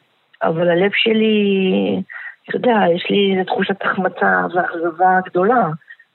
אבל 0.42 0.68
הלב 0.68 0.90
שלי, 0.94 2.03
אתה 2.48 2.57
יודע, 2.57 2.77
יש 2.94 3.07
לי 3.11 3.44
תחושת 3.44 3.83
החמצה 3.83 4.46
ואכזבה 4.55 5.18
גדולה. 5.27 5.68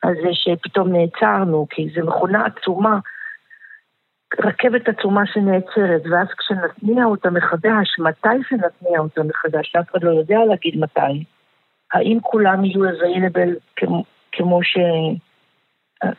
על 0.04 0.14
זה 0.16 0.30
שפתאום 0.34 0.96
נעצרנו, 0.96 1.68
כי 1.70 1.90
זו 1.96 2.08
מכונה 2.08 2.46
עצומה, 2.46 3.00
רכבת 4.40 4.90
עצומה 4.90 5.26
שנעצרת, 5.26 6.02
ואז 6.12 6.28
כשנתניע 6.38 7.06
אותה 7.06 7.30
מחדש, 7.30 8.00
מתי 8.00 8.44
שנתניע 8.50 9.00
אותה 9.00 9.24
מחדש, 9.24 9.76
אף 9.76 9.92
אחד 9.92 10.04
לא 10.04 10.12
יודע 10.12 10.38
להגיד 10.50 10.80
מתי, 10.80 11.24
האם 11.94 12.18
כולם 12.22 12.66
יהיו 12.66 12.90
available 12.90 13.60
כמו, 13.76 14.04
כמו 14.32 14.64
ש... 14.64 14.78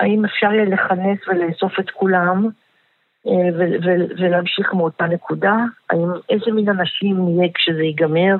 האם 0.01 0.25
אפשר 0.25 0.53
יהיה 0.53 0.64
לכנס 0.64 1.18
ולאסוף 1.29 1.81
את 1.81 1.90
כולם 1.90 2.49
אה, 3.27 3.66
ולהמשיך 4.18 4.75
מאותה 4.75 5.07
נקודה? 5.07 5.57
האם, 5.90 6.09
איזה 6.31 6.53
מין 6.53 6.68
אנשים 6.68 7.16
נהיה 7.18 7.49
כשזה 7.55 7.83
ייגמר? 7.83 8.37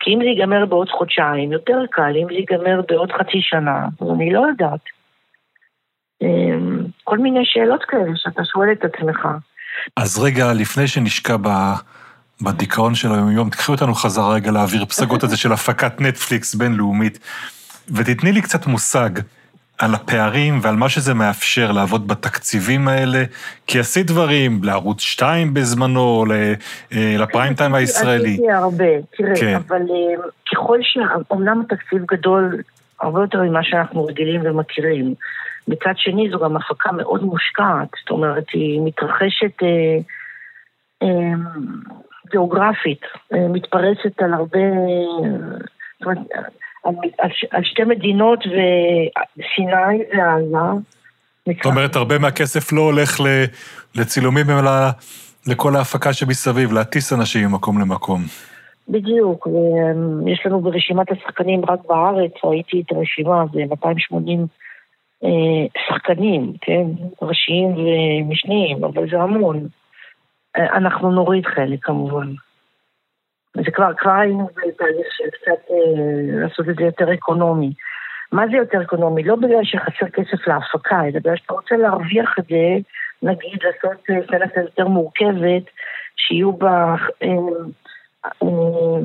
כי 0.00 0.14
אם 0.14 0.18
זה 0.18 0.24
ייגמר 0.24 0.66
בעוד 0.66 0.88
חודשיים, 0.88 1.52
יותר 1.52 1.78
קל, 1.90 2.12
אם 2.22 2.26
זה 2.26 2.34
ייגמר 2.34 2.80
בעוד 2.88 3.12
חצי 3.12 3.38
שנה, 3.40 3.86
אני 4.14 4.32
לא 4.32 4.40
יודעת. 4.50 4.80
אמ, 6.22 6.84
כל 7.04 7.18
מיני 7.18 7.40
שאלות 7.44 7.84
כאלה 7.84 8.12
שאתה 8.16 8.42
שואל 8.52 8.72
את 8.72 8.84
עצמך. 8.84 9.28
אז 9.96 10.18
רגע, 10.18 10.52
לפני 10.52 10.88
שנשקע 10.88 11.36
ב... 11.36 11.48
בדיכאון 12.42 12.94
של 12.94 13.12
היום-יום, 13.12 13.50
תקחי 13.50 13.72
אותנו 13.72 13.94
חזרה 13.94 14.34
רגע 14.34 14.50
לאוויר 14.50 14.84
פסגות 14.84 15.22
הזה 15.22 15.36
של 15.36 15.52
הפקת 15.52 16.00
נטפליקס 16.00 16.54
בינלאומית, 16.54 17.18
ותתני 17.94 18.32
לי 18.32 18.42
קצת 18.42 18.66
מושג 18.66 19.10
על 19.80 19.94
הפערים 19.94 20.58
ועל 20.62 20.76
מה 20.76 20.88
שזה 20.88 21.14
מאפשר 21.14 21.72
לעבוד 21.72 22.08
בתקציבים 22.08 22.88
האלה, 22.88 23.24
כי 23.66 23.78
עשית 23.78 24.06
דברים 24.06 24.60
לערוץ 24.62 25.00
2 25.00 25.54
בזמנו, 25.54 26.24
אה, 26.92 27.16
לפריים 27.18 27.54
טיים 27.54 27.74
הישראלי. 27.74 28.32
עשיתי 28.34 28.50
הרבה, 28.50 28.84
תראה, 29.16 29.36
כן. 29.40 29.54
אבל 29.68 29.80
אה, 29.80 30.22
ככל 30.52 30.78
שאומנם 30.82 31.60
התקציב 31.60 32.04
גדול 32.06 32.62
הרבה 33.00 33.20
יותר 33.20 33.42
ממה 33.42 33.64
שאנחנו 33.64 34.06
רגילים 34.06 34.40
ומכירים, 34.44 35.14
מצד 35.68 35.92
שני 35.96 36.30
זו 36.30 36.38
גם 36.38 36.56
הפקה 36.56 36.92
מאוד 36.92 37.22
מושקעת, 37.22 37.88
זאת 38.00 38.10
אומרת, 38.10 38.44
היא 38.52 38.80
מתרחשת... 38.84 39.62
אה, 39.62 39.98
גיאוגרפית, 42.30 43.00
מתפרסת 43.32 44.22
על 44.22 44.34
הרבה, 44.34 44.58
זאת 45.98 46.06
אומרת, 46.06 46.18
על, 46.84 46.94
על, 47.18 47.30
על 47.50 47.64
שתי 47.64 47.84
מדינות 47.84 48.38
וסיני 48.46 49.98
ועזה. 50.18 50.80
זאת 51.46 51.66
אומרת, 51.66 51.96
הרבה 51.96 52.18
מהכסף 52.18 52.72
לא 52.72 52.80
הולך 52.80 53.20
לצילומים, 53.94 54.50
אלא 54.50 54.70
לכל 55.46 55.76
ההפקה 55.76 56.12
שמסביב, 56.12 56.72
להטיס 56.72 57.12
אנשים 57.12 57.48
ממקום 57.48 57.80
למקום. 57.80 58.20
בדיוק, 58.88 59.48
יש 60.26 60.42
לנו 60.46 60.60
ברשימת 60.60 61.12
השחקנים 61.12 61.60
רק 61.68 61.80
בארץ, 61.88 62.32
ראיתי 62.44 62.82
את 62.86 62.92
הרשימה, 62.92 63.44
זה 63.52 63.60
280 63.70 64.46
אה, 65.24 65.30
שחקנים, 65.88 66.52
כן? 66.60 66.84
ראשיים 67.22 67.68
ומשניים, 67.68 68.84
אבל 68.84 69.10
זה 69.10 69.20
המון. 69.20 69.68
אה, 70.56 70.76
אנחנו 70.76 71.10
נוריד 71.10 71.46
חלק 71.46 71.84
כמובן. 71.84 72.32
זה 73.56 73.70
כבר, 73.70 73.94
כבר 73.98 74.10
היינו 74.10 74.48
בתהליך 74.56 75.06
של 75.10 75.30
קצת 75.30 75.70
אה, 75.70 76.40
לעשות 76.40 76.68
את 76.68 76.76
זה 76.76 76.82
יותר 76.84 77.14
אקונומי. 77.14 77.72
מה 78.32 78.46
זה 78.50 78.56
יותר 78.56 78.82
אקונומי? 78.82 79.22
לא 79.22 79.36
בגלל 79.36 79.64
שחסר 79.64 80.08
כסף 80.12 80.46
להפקה, 80.46 81.02
אלא 81.04 81.18
בגלל 81.20 81.36
שאתה 81.36 81.54
רוצה 81.54 81.76
להרוויח 81.76 82.34
את 82.38 82.44
זה, 82.44 82.78
נגיד 83.22 83.58
לעשות 83.62 84.00
סצנה 84.26 84.48
קצת 84.48 84.60
יותר 84.60 84.88
מורכבת, 84.88 85.62
שיהיו 86.16 86.52
בה 86.52 86.94
אה, 87.22 87.28
אה, 88.42 89.00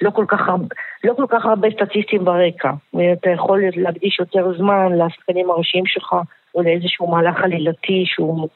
לא 0.00 0.10
כל 0.10 0.24
כך 0.28 0.48
הרבה, 0.48 0.74
לא 1.04 1.14
כל 1.14 1.26
כך 1.28 1.44
הרבה 1.44 1.68
סטטיסטים 1.70 2.24
ברקע, 2.24 2.72
ואתה 2.94 3.30
יכול 3.30 3.62
להקדיש 3.76 4.18
יותר 4.18 4.58
זמן 4.58 4.98
לשחקנים 4.98 5.50
הראשיים 5.50 5.86
שלך, 5.86 6.14
או 6.54 6.62
לאיזשהו 6.62 7.10
מהלך 7.10 7.42
עלילתי 7.42 8.04
שהוא 8.06 8.48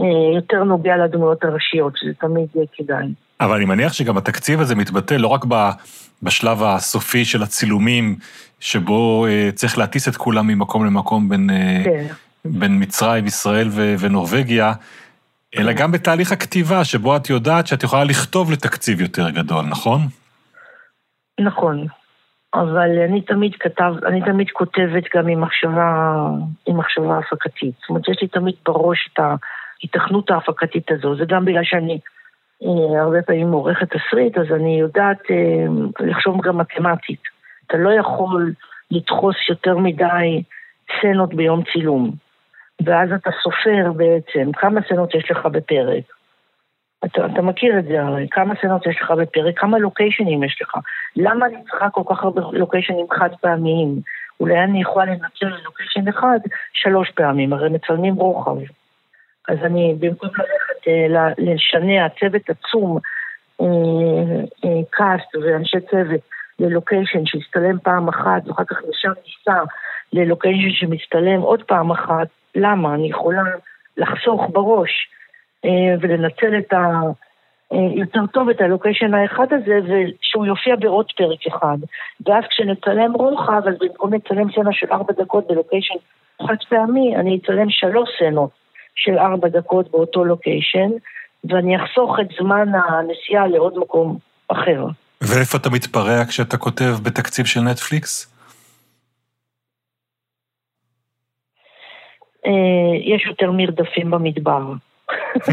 אה, 0.00 0.36
יותר 0.36 0.64
נוגע 0.64 0.96
לדמויות 0.96 1.44
הראשיות, 1.44 1.96
שזה 1.96 2.14
תמיד 2.14 2.48
כדאי. 2.72 3.06
אבל 3.40 3.56
אני 3.56 3.64
מניח 3.64 3.92
שגם 3.92 4.16
התקציב 4.16 4.60
הזה 4.60 4.74
מתבטא 4.74 5.14
לא 5.14 5.28
רק 5.28 5.44
בשלב 6.22 6.62
הסופי 6.62 7.24
של 7.24 7.42
הצילומים, 7.42 8.16
שבו 8.60 9.26
אה, 9.26 9.50
צריך 9.54 9.78
להטיס 9.78 10.08
את 10.08 10.16
כולם 10.16 10.46
ממקום 10.46 10.86
למקום 10.86 11.28
בין, 11.28 11.50
אה, 11.50 11.82
כן. 11.84 12.06
בין 12.44 12.82
מצרים, 12.82 13.26
ישראל 13.26 13.68
ונורבגיה, 13.98 14.72
אלא 15.58 15.72
גם 15.72 15.92
בתהליך 15.92 16.32
הכתיבה, 16.32 16.84
שבו 16.84 17.16
את 17.16 17.30
יודעת 17.30 17.66
שאת 17.66 17.82
יכולה 17.82 18.04
לכתוב 18.04 18.52
לתקציב 18.52 19.00
יותר 19.00 19.30
גדול, 19.30 19.64
נכון? 19.64 20.00
נכון. 21.40 21.86
אבל 22.54 22.98
אני 23.08 23.20
תמיד 23.20 23.52
כתב, 23.60 23.94
אני 24.06 24.20
תמיד 24.24 24.50
כותבת 24.50 25.04
גם 25.16 25.28
עם 25.28 25.40
מחשבה, 25.40 26.16
עם 26.66 26.76
מחשבה 26.76 27.18
הפקתית. 27.18 27.74
זאת 27.80 27.88
אומרת, 27.88 28.08
יש 28.08 28.18
לי 28.22 28.28
תמיד 28.28 28.54
בראש 28.66 29.10
את 29.12 29.18
ההיתכנות 29.18 30.30
ההפקתית 30.30 30.90
הזו. 30.90 31.16
זה 31.16 31.24
גם 31.28 31.44
בגלל 31.44 31.64
שאני 31.64 31.98
הרבה 33.00 33.22
פעמים 33.22 33.52
עורכת 33.52 33.88
תסריט, 33.92 34.38
אז 34.38 34.46
אני 34.54 34.80
יודעת 34.80 35.18
אה, 35.30 35.66
לחשוב 36.06 36.42
גם 36.42 36.58
מתמטית. 36.58 37.20
אתה 37.66 37.76
לא 37.76 37.90
יכול 37.90 38.52
לדחוס 38.90 39.36
יותר 39.48 39.78
מדי 39.78 40.42
סצנות 40.98 41.34
ביום 41.34 41.62
צילום. 41.72 42.10
ואז 42.84 43.12
אתה 43.12 43.30
סופר 43.42 43.92
בעצם 43.92 44.52
כמה 44.52 44.80
סצנות 44.82 45.14
יש 45.14 45.30
לך 45.30 45.46
בפרק. 45.46 46.04
אתה, 47.04 47.26
אתה 47.26 47.42
מכיר 47.42 47.78
את 47.78 47.84
זה 47.84 48.02
הרי, 48.02 48.26
כמה 48.30 48.54
סצנות 48.54 48.86
יש 48.86 48.96
לך 49.02 49.10
בפרק, 49.10 49.58
כמה 49.58 49.78
לוקיישנים 49.78 50.42
יש 50.42 50.58
לך. 50.62 50.74
למה 51.16 51.46
אני 51.46 51.56
צריכה 51.70 51.90
כל 51.90 52.02
כך 52.08 52.22
הרבה 52.22 52.42
לוקיישנים 52.52 53.06
חד 53.10 53.28
פעמיים? 53.40 54.00
אולי 54.40 54.64
אני 54.64 54.80
יכולה 54.80 55.04
לנצל 55.04 55.46
לוקיישן 55.64 56.08
אחד 56.08 56.38
שלוש 56.72 57.10
פעמים, 57.10 57.52
הרי 57.52 57.68
מצלמים 57.68 58.14
רוחב. 58.14 58.56
אז 59.48 59.58
אני, 59.62 59.94
במקום 59.98 60.28
ללכת 60.38 60.88
אה, 60.88 61.32
לשנע 61.38 62.06
צוות 62.20 62.50
עצום, 62.50 62.98
אה, 63.60 63.66
אה, 64.64 64.80
קאסט 64.90 65.36
ואנשי 65.42 65.80
צוות, 65.90 66.20
ללוקיישן 66.58 67.26
שיסתלם 67.26 67.78
פעם 67.78 68.08
אחת, 68.08 68.48
ואחר 68.48 68.64
כך 68.64 68.76
נשאר 68.88 69.12
ניסה 69.26 69.62
ללוקיישן 70.12 70.70
שמצטלם 70.70 71.40
עוד 71.40 71.62
פעם 71.62 71.90
אחת, 71.90 72.28
למה? 72.54 72.94
אני 72.94 73.08
יכולה 73.08 73.42
לחסוך 73.96 74.42
בראש 74.52 75.08
אה, 75.64 75.94
ולנצל 76.00 76.58
את 76.58 76.72
ה... 76.72 77.00
אה, 77.72 77.78
יותר 77.94 78.20
טוב 78.32 78.48
את 78.48 78.60
הלוקיישן 78.60 79.14
האחד 79.14 79.46
הזה, 79.52 79.78
ושהוא 79.84 80.46
יופיע 80.46 80.76
בעוד 80.76 81.12
פרק 81.16 81.46
אחד. 81.46 81.76
ואז 82.26 82.44
כשנצלם 82.50 83.12
רוחב, 83.12 83.62
אז 83.68 83.74
במקום 83.80 84.12
לצלם 84.14 84.52
סצנה 84.52 84.72
של 84.72 84.86
ארבע 84.92 85.12
דקות 85.12 85.46
בלוקיישן 85.48 85.94
חד 86.46 86.56
פעמי, 86.68 87.16
אני 87.16 87.38
אצלם 87.42 87.70
שלוש 87.70 88.08
סצנות 88.16 88.65
של 88.96 89.18
ארבע 89.18 89.48
דקות 89.48 89.90
באותו 89.90 90.24
לוקיישן, 90.24 90.90
ואני 91.44 91.76
אחסוך 91.76 92.16
את 92.20 92.26
זמן 92.40 92.68
הנסיעה 92.74 93.46
לעוד 93.46 93.78
מקום 93.78 94.18
אחר. 94.48 94.86
ואיפה 95.20 95.58
אתה 95.58 95.70
מתפרע 95.70 96.24
כשאתה 96.28 96.56
כותב 96.56 96.94
בתקציב 97.02 97.46
של 97.46 97.60
נטפליקס? 97.60 98.36
אה, 102.46 102.96
יש 103.14 103.26
יותר 103.26 103.52
מרדפים 103.52 104.10
במדבר. 104.10 104.72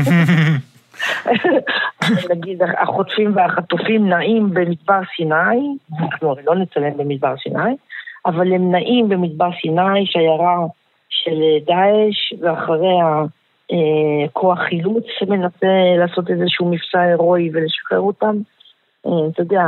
נגיד, 2.30 2.62
החוטפים 2.82 3.36
והחטופים 3.36 4.10
נעים 4.10 4.50
במדבר 4.54 5.00
סיני, 5.16 5.78
אנחנו 6.00 6.30
הרי 6.30 6.44
לא 6.46 6.56
נצלם 6.56 6.98
במדבר 6.98 7.36
סיני, 7.44 7.76
אבל 8.26 8.54
הם 8.54 8.72
נעים 8.72 9.10
במדבר 9.10 9.50
סיני, 9.62 10.06
שיירה 10.06 10.58
של 11.23 11.39
דאעש, 11.65 12.34
ואחריה 12.41 13.26
אה, 13.71 14.28
כוח 14.34 14.60
חילוץ 14.69 15.04
שמנסה 15.19 15.67
לעשות 15.99 16.30
איזשהו 16.30 16.71
מבצע 16.71 16.99
הירואי 17.02 17.49
ולשחרר 17.54 17.99
אותם. 17.99 18.36
אה, 19.06 19.12
אתה 19.34 19.41
יודע, 19.41 19.62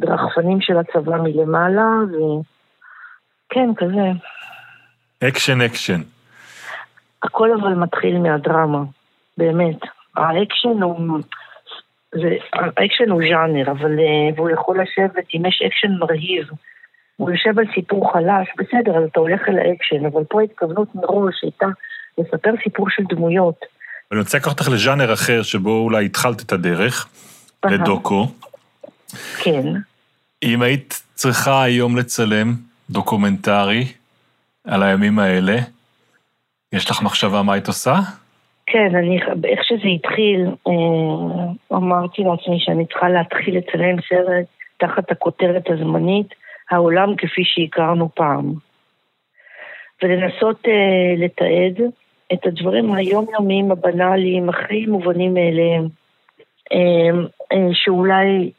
ורחפנים 0.00 0.60
של 0.60 0.78
הצבא 0.78 1.16
מלמעלה, 1.16 1.88
וכן, 2.10 3.70
כזה. 3.76 4.10
אקשן 5.28 5.60
אקשן. 5.60 6.00
הכל 7.22 7.50
אבל 7.60 7.74
מתחיל 7.74 8.18
מהדרמה, 8.18 8.82
באמת. 9.38 9.78
האקשן 10.16 10.82
הוא... 10.82 11.18
זה, 12.14 12.36
האקשן 12.52 13.10
הוא 13.10 13.22
ז'אנר, 13.30 13.70
אבל... 13.70 13.98
אה, 13.98 14.34
והוא 14.36 14.50
יכול 14.50 14.82
לשבת, 14.82 15.24
אם 15.34 15.46
יש 15.46 15.62
אקשן 15.66 15.92
מרהיב, 15.98 16.48
הוא 17.20 17.30
יושב 17.30 17.58
על 17.58 17.64
סיפור 17.74 18.12
חלש, 18.12 18.48
בסדר, 18.58 18.98
אז 18.98 19.04
אתה 19.10 19.20
הולך 19.20 19.40
אל 19.48 19.58
האקשן, 19.58 20.06
אבל 20.06 20.24
פה 20.24 20.40
ההתכוונות 20.40 20.94
מראש 20.94 21.34
הייתה 21.42 21.66
לספר 22.18 22.50
סיפור 22.62 22.90
של 22.90 23.02
דמויות. 23.08 23.64
אני 24.12 24.20
רוצה 24.20 24.38
לקחת 24.38 24.60
אותך 24.60 24.68
לז'אנר 24.72 25.12
אחר, 25.12 25.42
שבו 25.42 25.70
אולי 25.70 26.04
התחלת 26.04 26.42
את 26.42 26.52
הדרך, 26.52 27.08
לדוקו. 27.64 28.26
כן. 29.42 29.62
אם 30.42 30.62
היית 30.62 31.02
צריכה 31.14 31.62
היום 31.62 31.96
לצלם 31.96 32.54
דוקומנטרי 32.90 33.84
על 34.64 34.82
הימים 34.82 35.18
האלה, 35.18 35.56
יש 36.72 36.90
לך 36.90 37.02
מחשבה 37.02 37.42
מה 37.42 37.52
היית 37.54 37.68
עושה? 37.68 37.94
כן, 38.66 38.94
אני, 38.94 39.20
איך 39.44 39.60
שזה 39.64 39.88
התחיל, 39.94 40.46
אה, 40.68 41.76
אמרתי 41.76 42.22
לעצמי 42.22 42.56
שאני 42.60 42.86
צריכה 42.86 43.08
להתחיל 43.08 43.58
לצלם 43.58 43.96
סרט 44.08 44.46
תחת 44.76 45.10
הכותרת 45.10 45.70
הזמנית, 45.70 46.34
העולם 46.70 47.16
כפי 47.16 47.42
שהכרנו 47.44 48.08
פעם. 48.14 48.52
ולנסות 50.02 50.66
אה, 50.66 51.24
לתעד 51.24 51.90
את 52.32 52.46
הדברים 52.46 52.94
היומיומיים, 52.94 53.70
הבנאליים, 53.70 54.48
הכי 54.48 54.86
מובנים 54.86 55.34
מאליהם, 55.34 55.88
אה, 56.72 57.20
אה, 57.52 57.68
שאולי 57.72 58.50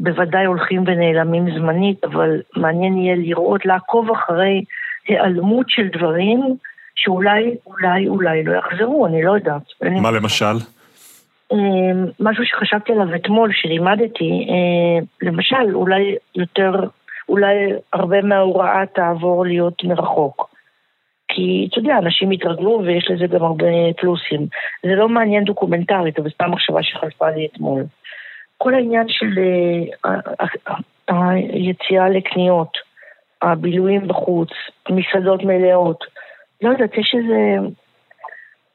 בוודאי 0.00 0.44
הולכים 0.44 0.84
ונעלמים 0.86 1.58
זמנית, 1.58 2.04
אבל 2.04 2.42
מעניין 2.56 2.98
יהיה 2.98 3.16
לראות, 3.16 3.66
לעקוב 3.66 4.10
אחרי 4.10 4.64
היעלמות 5.08 5.66
של 5.68 5.88
דברים 5.88 6.40
שאולי, 6.94 7.54
אולי, 7.66 8.08
אולי 8.08 8.44
לא 8.44 8.58
יחזרו, 8.58 9.06
אני 9.06 9.22
לא 9.22 9.32
יודעת. 9.32 9.62
מה 9.82 10.10
למשל? 10.10 10.54
אמ, 11.52 12.06
משהו 12.20 12.44
שחשבתי 12.44 12.92
עליו 12.92 13.14
אתמול, 13.14 13.50
שלימדתי, 13.52 14.46
אה, 14.48 15.04
למשל, 15.22 15.74
אולי 15.74 16.16
יותר, 16.34 16.84
אולי 17.28 17.54
הרבה 17.92 18.22
מההוראה 18.22 18.86
תעבור 18.94 19.46
להיות 19.46 19.84
מרחוק. 19.84 20.50
כי, 21.28 21.68
אתה 21.70 21.78
יודע, 21.78 21.98
אנשים 21.98 22.30
התרגלו 22.30 22.82
ויש 22.84 23.10
לזה 23.10 23.26
גם 23.26 23.44
הרבה 23.44 23.66
פלוסים. 23.96 24.46
זה 24.82 24.94
לא 24.94 25.08
מעניין 25.08 25.44
דוקומנטרית, 25.44 26.18
אבל 26.18 26.30
סתם 26.30 26.50
מחשבה 26.50 26.82
שחלפה 26.82 27.30
לי 27.30 27.46
אתמול. 27.46 27.84
כל 28.58 28.74
העניין 28.74 29.06
של 29.08 29.26
אה, 30.04 31.14
היציאה 31.52 32.08
לקניות, 32.08 32.78
הבילויים 33.42 34.08
בחוץ, 34.08 34.48
מסעדות 34.90 35.44
מלאות, 35.44 36.04
לא 36.62 36.70
יודעת, 36.70 36.98
יש 36.98 37.14
איזה... 37.18 37.68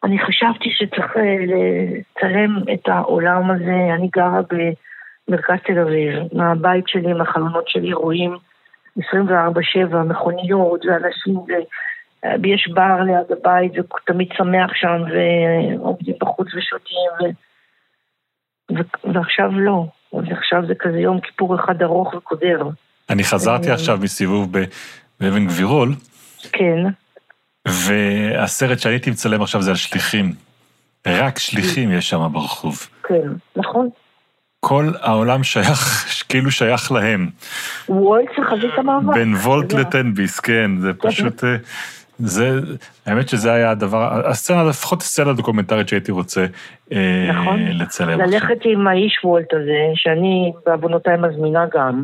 אני 0.04 0.20
חשבתי 0.20 0.70
שצריך 0.70 1.18
אה, 1.18 1.36
לצלם 1.40 2.74
את 2.74 2.88
העולם 2.88 3.52
הזה, 3.52 3.94
אני 3.94 4.08
גרה 4.08 4.42
במרכז 5.28 5.56
תל 5.66 5.80
אביב, 5.80 6.14
מהבית 6.34 6.88
שלי, 6.88 7.14
מהחלונות 7.14 7.68
שלי 7.68 7.94
רואים 7.94 8.38
24-7 9.00 9.02
מכוניות 10.06 10.86
ואנשים, 10.86 11.40
ויש 12.42 12.68
בר 12.74 13.02
ליד 13.06 13.32
הבית 13.38 13.72
ותמיד 13.80 14.28
שמח 14.38 14.72
שם 14.74 15.02
ועומדים 15.12 16.16
בחוץ 16.22 16.48
ושותים, 16.56 17.12
ו... 17.22 17.26
ו- 18.78 19.14
ועכשיו 19.14 19.52
לא. 19.60 19.86
ועכשיו 20.14 20.68
זה 20.68 20.74
כזה 20.80 21.00
יום 21.00 21.20
כיפור 21.20 21.56
אחד 21.56 21.82
ארוך 21.82 22.14
וקודר. 22.14 22.64
אני 23.10 23.24
חזרתי 23.24 23.70
אה. 23.70 23.74
עכשיו 23.74 23.98
מסיבוב 24.02 24.58
ב- 24.58 24.64
באבן 25.20 25.46
גבירול, 25.46 25.90
כן, 26.52 26.78
והסרט 27.68 28.80
שאני 28.80 28.94
הייתי 28.94 29.12
מצלם 29.12 29.42
עכשיו 29.42 29.62
זה 29.62 29.70
על 29.70 29.76
שליחים. 29.76 30.32
רק 31.08 31.40
שליחים 31.40 31.92
יש 31.92 32.10
שם 32.10 32.28
ברחוב. 32.32 32.88
כן, 33.04 33.28
נכון. 33.56 33.90
כל 34.64 34.86
העולם 35.02 35.44
שייך, 35.44 36.06
כאילו 36.30 36.52
שייך 36.52 36.92
להם. 36.92 37.30
וולט 37.90 38.30
זה 38.38 38.44
חזית 38.46 38.72
המאבק. 38.78 39.14
בין 39.14 39.34
וולט 39.34 39.72
יודע. 39.72 39.84
לטנביס, 39.84 40.40
כן, 40.40 40.72
זה 40.80 40.94
פשוט... 40.94 41.44
אה, 41.44 41.56
זה, 42.20 42.60
האמת 43.06 43.30
שזה 43.30 43.54
היה 43.54 43.72
הדבר, 43.72 44.28
הסצנה, 44.28 44.64
לפחות 44.64 45.02
הסצנה 45.02 45.34
דוקומנטרית 45.34 45.88
שהייתי 45.88 46.12
רוצה 46.12 46.46
אה, 46.92 47.30
נכון. 47.30 47.60
לצלם 47.60 48.22
עכשיו. 48.22 48.40
ללכת 48.40 48.58
עם 48.66 48.88
האיש 48.88 49.20
וולט 49.24 49.54
הזה, 49.54 49.92
שאני 49.96 50.54
בעוונותיי 50.66 51.18
מזמינה 51.18 51.66
גם, 51.74 52.04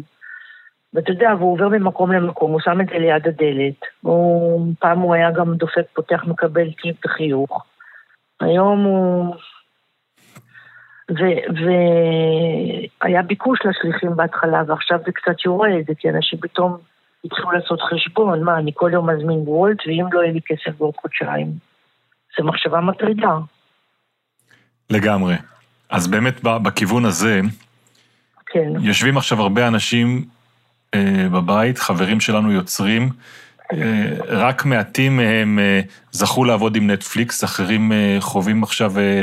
ואתה 0.93 1.11
יודע, 1.11 1.29
והוא 1.37 1.53
עובר 1.53 1.69
ממקום 1.69 2.11
למקום, 2.11 2.51
הוא 2.51 2.59
שם 2.59 2.81
את 2.81 2.87
זה 2.87 2.99
ליד 2.99 3.27
הדלת. 3.27 3.85
הוא, 4.01 4.73
פעם 4.79 4.99
הוא 4.99 5.13
היה 5.13 5.31
גם 5.31 5.53
דופק, 5.53 5.85
פותח, 5.93 6.23
מקבל 6.27 6.71
טיפ 6.81 7.05
וחיוך. 7.05 7.65
היום 8.41 8.83
הוא... 8.83 9.35
והיה 13.01 13.21
ביקוש 13.21 13.59
לשליחים 13.65 14.15
בהתחלה, 14.15 14.61
ועכשיו 14.67 14.99
זה 15.05 15.11
קצת 15.11 15.45
יורד, 15.45 15.85
כי 15.99 16.09
אנשים 16.09 16.39
פתאום 16.39 16.77
התחילו 17.25 17.51
לעשות 17.51 17.79
חשבון, 17.81 18.43
מה, 18.43 18.57
אני 18.57 18.71
כל 18.75 18.89
יום 18.93 19.09
מזמין 19.09 19.39
וולט, 19.45 19.77
ואם 19.87 20.05
לא 20.11 20.21
יהיה 20.21 20.33
לי 20.33 20.39
כסף 20.45 20.77
בעוד 20.77 20.93
חודשיים. 21.01 21.47
זו 22.37 22.45
מחשבה 22.45 22.79
מטרידה. 22.81 23.37
לגמרי. 24.89 25.35
אז 25.89 26.07
באמת 26.07 26.43
בכיוון 26.43 27.05
הזה, 27.05 27.41
כן, 28.45 28.69
יושבים 28.79 29.17
עכשיו 29.17 29.41
הרבה 29.41 29.67
אנשים 29.67 30.25
אה, 30.93 31.27
בבית, 31.31 31.77
חברים 31.77 32.19
שלנו 32.19 32.51
יוצרים, 32.51 33.09
אה, 33.73 34.11
רק 34.27 34.65
מעטים 34.65 35.17
מהם 35.17 35.59
אה, 35.59 35.81
זכו 36.11 36.43
לעבוד 36.45 36.75
עם 36.75 36.91
נטפליקס, 36.91 37.43
אחרים 37.43 37.91
אה, 37.91 38.17
חווים 38.19 38.63
עכשיו 38.63 38.99
אה, 38.99 39.21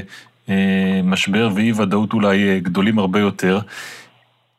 משבר 1.05 1.49
ואי 1.55 1.73
ודאות 1.73 2.13
אולי 2.13 2.49
אה, 2.49 2.59
גדולים 2.59 2.99
הרבה 2.99 3.21
יותר. 3.21 3.59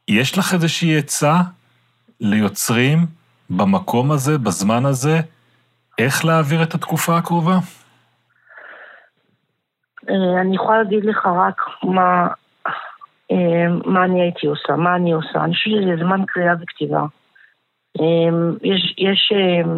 יש 0.08 0.38
לך 0.38 0.54
איזושהי 0.54 0.98
עצה 0.98 1.36
ליוצרים 2.20 2.98
במקום 3.50 4.12
הזה, 4.12 4.38
בזמן 4.38 4.86
הזה, 4.86 5.20
איך 5.98 6.26
להעביר 6.26 6.64
את 6.64 6.74
התקופה 6.74 7.18
הקרובה? 7.18 7.58
אה, 10.10 10.42
אני 10.42 10.56
יכולה 10.56 10.84
להגיד 10.84 11.06
לך 11.06 11.26
רק 11.26 11.62
מה, 11.84 12.28
אה, 13.32 13.68
מה 13.86 14.06
אני 14.06 14.22
הייתי 14.22 14.48
עושה, 14.48 14.76
מה 14.76 14.96
אני 14.96 15.12
עושה. 15.12 15.44
אני 15.44 15.54
חושבת 15.54 15.74
שזה 15.74 16.04
זמן 16.04 16.22
קריאה 16.28 16.54
וכתיבה. 16.62 17.02
אה, 18.00 18.30
יש, 18.64 18.96
יש 18.98 19.32
אה, 19.36 19.72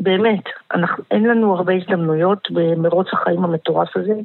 באמת, 0.00 0.44
אנחנו, 0.74 1.04
אין 1.10 1.24
לנו 1.24 1.56
הרבה 1.56 1.72
הזדמנויות 1.72 2.48
במרוץ 2.50 3.06
החיים 3.12 3.44
המטורף 3.44 3.96
הזה 3.96 4.12
אה, 4.12 4.18
אה, 4.18 4.22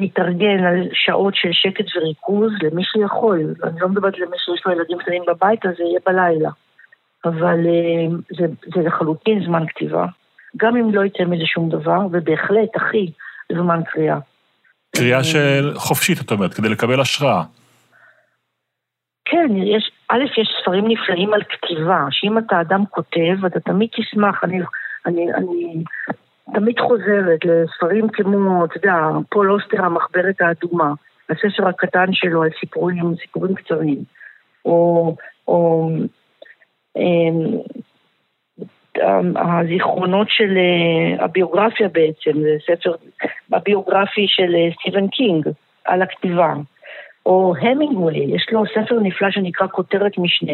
להתארגן 0.00 0.64
על 0.64 0.88
שעות 0.92 1.34
של 1.36 1.48
שקט 1.52 1.84
וריכוז 1.96 2.52
למי 2.62 2.82
שיכול. 2.84 3.54
אני 3.64 3.80
לא 3.80 3.88
מדברת 3.88 4.18
למי 4.18 4.36
שיש 4.38 4.66
לו 4.66 4.72
ילדים 4.72 4.98
קטנים 4.98 5.22
בבית, 5.26 5.66
אז 5.66 5.72
זה 5.78 5.84
יהיה 5.84 6.00
בלילה. 6.06 6.50
אבל 7.24 7.66
אה, 7.66 8.16
זה, 8.38 8.46
זה 8.74 8.82
לחלוטין 8.82 9.44
זמן 9.44 9.66
כתיבה. 9.68 10.06
גם 10.56 10.76
אם 10.76 10.94
לא 10.94 11.04
יצא 11.04 11.24
מזה 11.24 11.46
שום 11.46 11.68
דבר, 11.68 12.00
ובהחלט, 12.12 12.76
אחי, 12.76 13.10
זמן 13.52 13.80
קריאה. 13.86 14.18
קריאה 14.96 15.24
של 15.24 15.72
חופשית, 15.74 16.20
את 16.20 16.30
אומרת, 16.30 16.54
כדי 16.54 16.68
לקבל 16.68 17.00
השראה. 17.00 17.42
כן, 19.24 19.48
יש, 19.56 19.90
א', 20.08 20.40
יש 20.40 20.48
ספרים 20.62 20.84
נפלאים 20.88 21.34
על 21.34 21.42
כתיבה, 21.42 22.06
שאם 22.10 22.38
אתה 22.38 22.60
אדם 22.60 22.84
כותב, 22.90 23.44
אתה 23.46 23.60
תמיד 23.60 23.88
תשמח, 23.96 24.44
אני, 24.44 24.58
אני, 25.06 25.34
אני 25.34 25.84
תמיד 26.54 26.78
חוזרת 26.80 27.44
לספרים 27.44 28.08
כמו, 28.08 28.64
אתה 28.64 28.76
יודע, 28.76 28.94
פול 29.30 29.52
אוסטר, 29.52 29.84
המחברת 29.84 30.40
האדומה, 30.40 30.92
הספר 31.30 31.68
הקטן 31.68 32.06
שלו 32.12 32.42
על 32.42 32.50
סיפורים, 32.60 33.14
סיפורים 33.22 33.54
קצרים, 33.54 33.98
או, 34.64 35.16
או 35.48 35.90
אמ, 36.96 37.60
הזיכרונות 39.36 40.26
של 40.30 40.56
אה, 40.56 41.24
הביוגרפיה 41.24 41.88
בעצם, 41.88 42.40
זה 42.40 42.56
ספר 42.66 42.94
הביוגרפי 43.52 44.26
של 44.28 44.54
אה, 44.54 44.68
סטיבן 44.80 45.08
קינג 45.08 45.48
על 45.84 46.02
הכתיבה. 46.02 46.54
או 47.26 47.54
המינגווי, 47.60 48.16
יש 48.16 48.46
לו 48.52 48.62
ספר 48.66 49.00
נפלא 49.00 49.30
שנקרא 49.30 49.66
כותרת 49.66 50.18
משנה. 50.18 50.52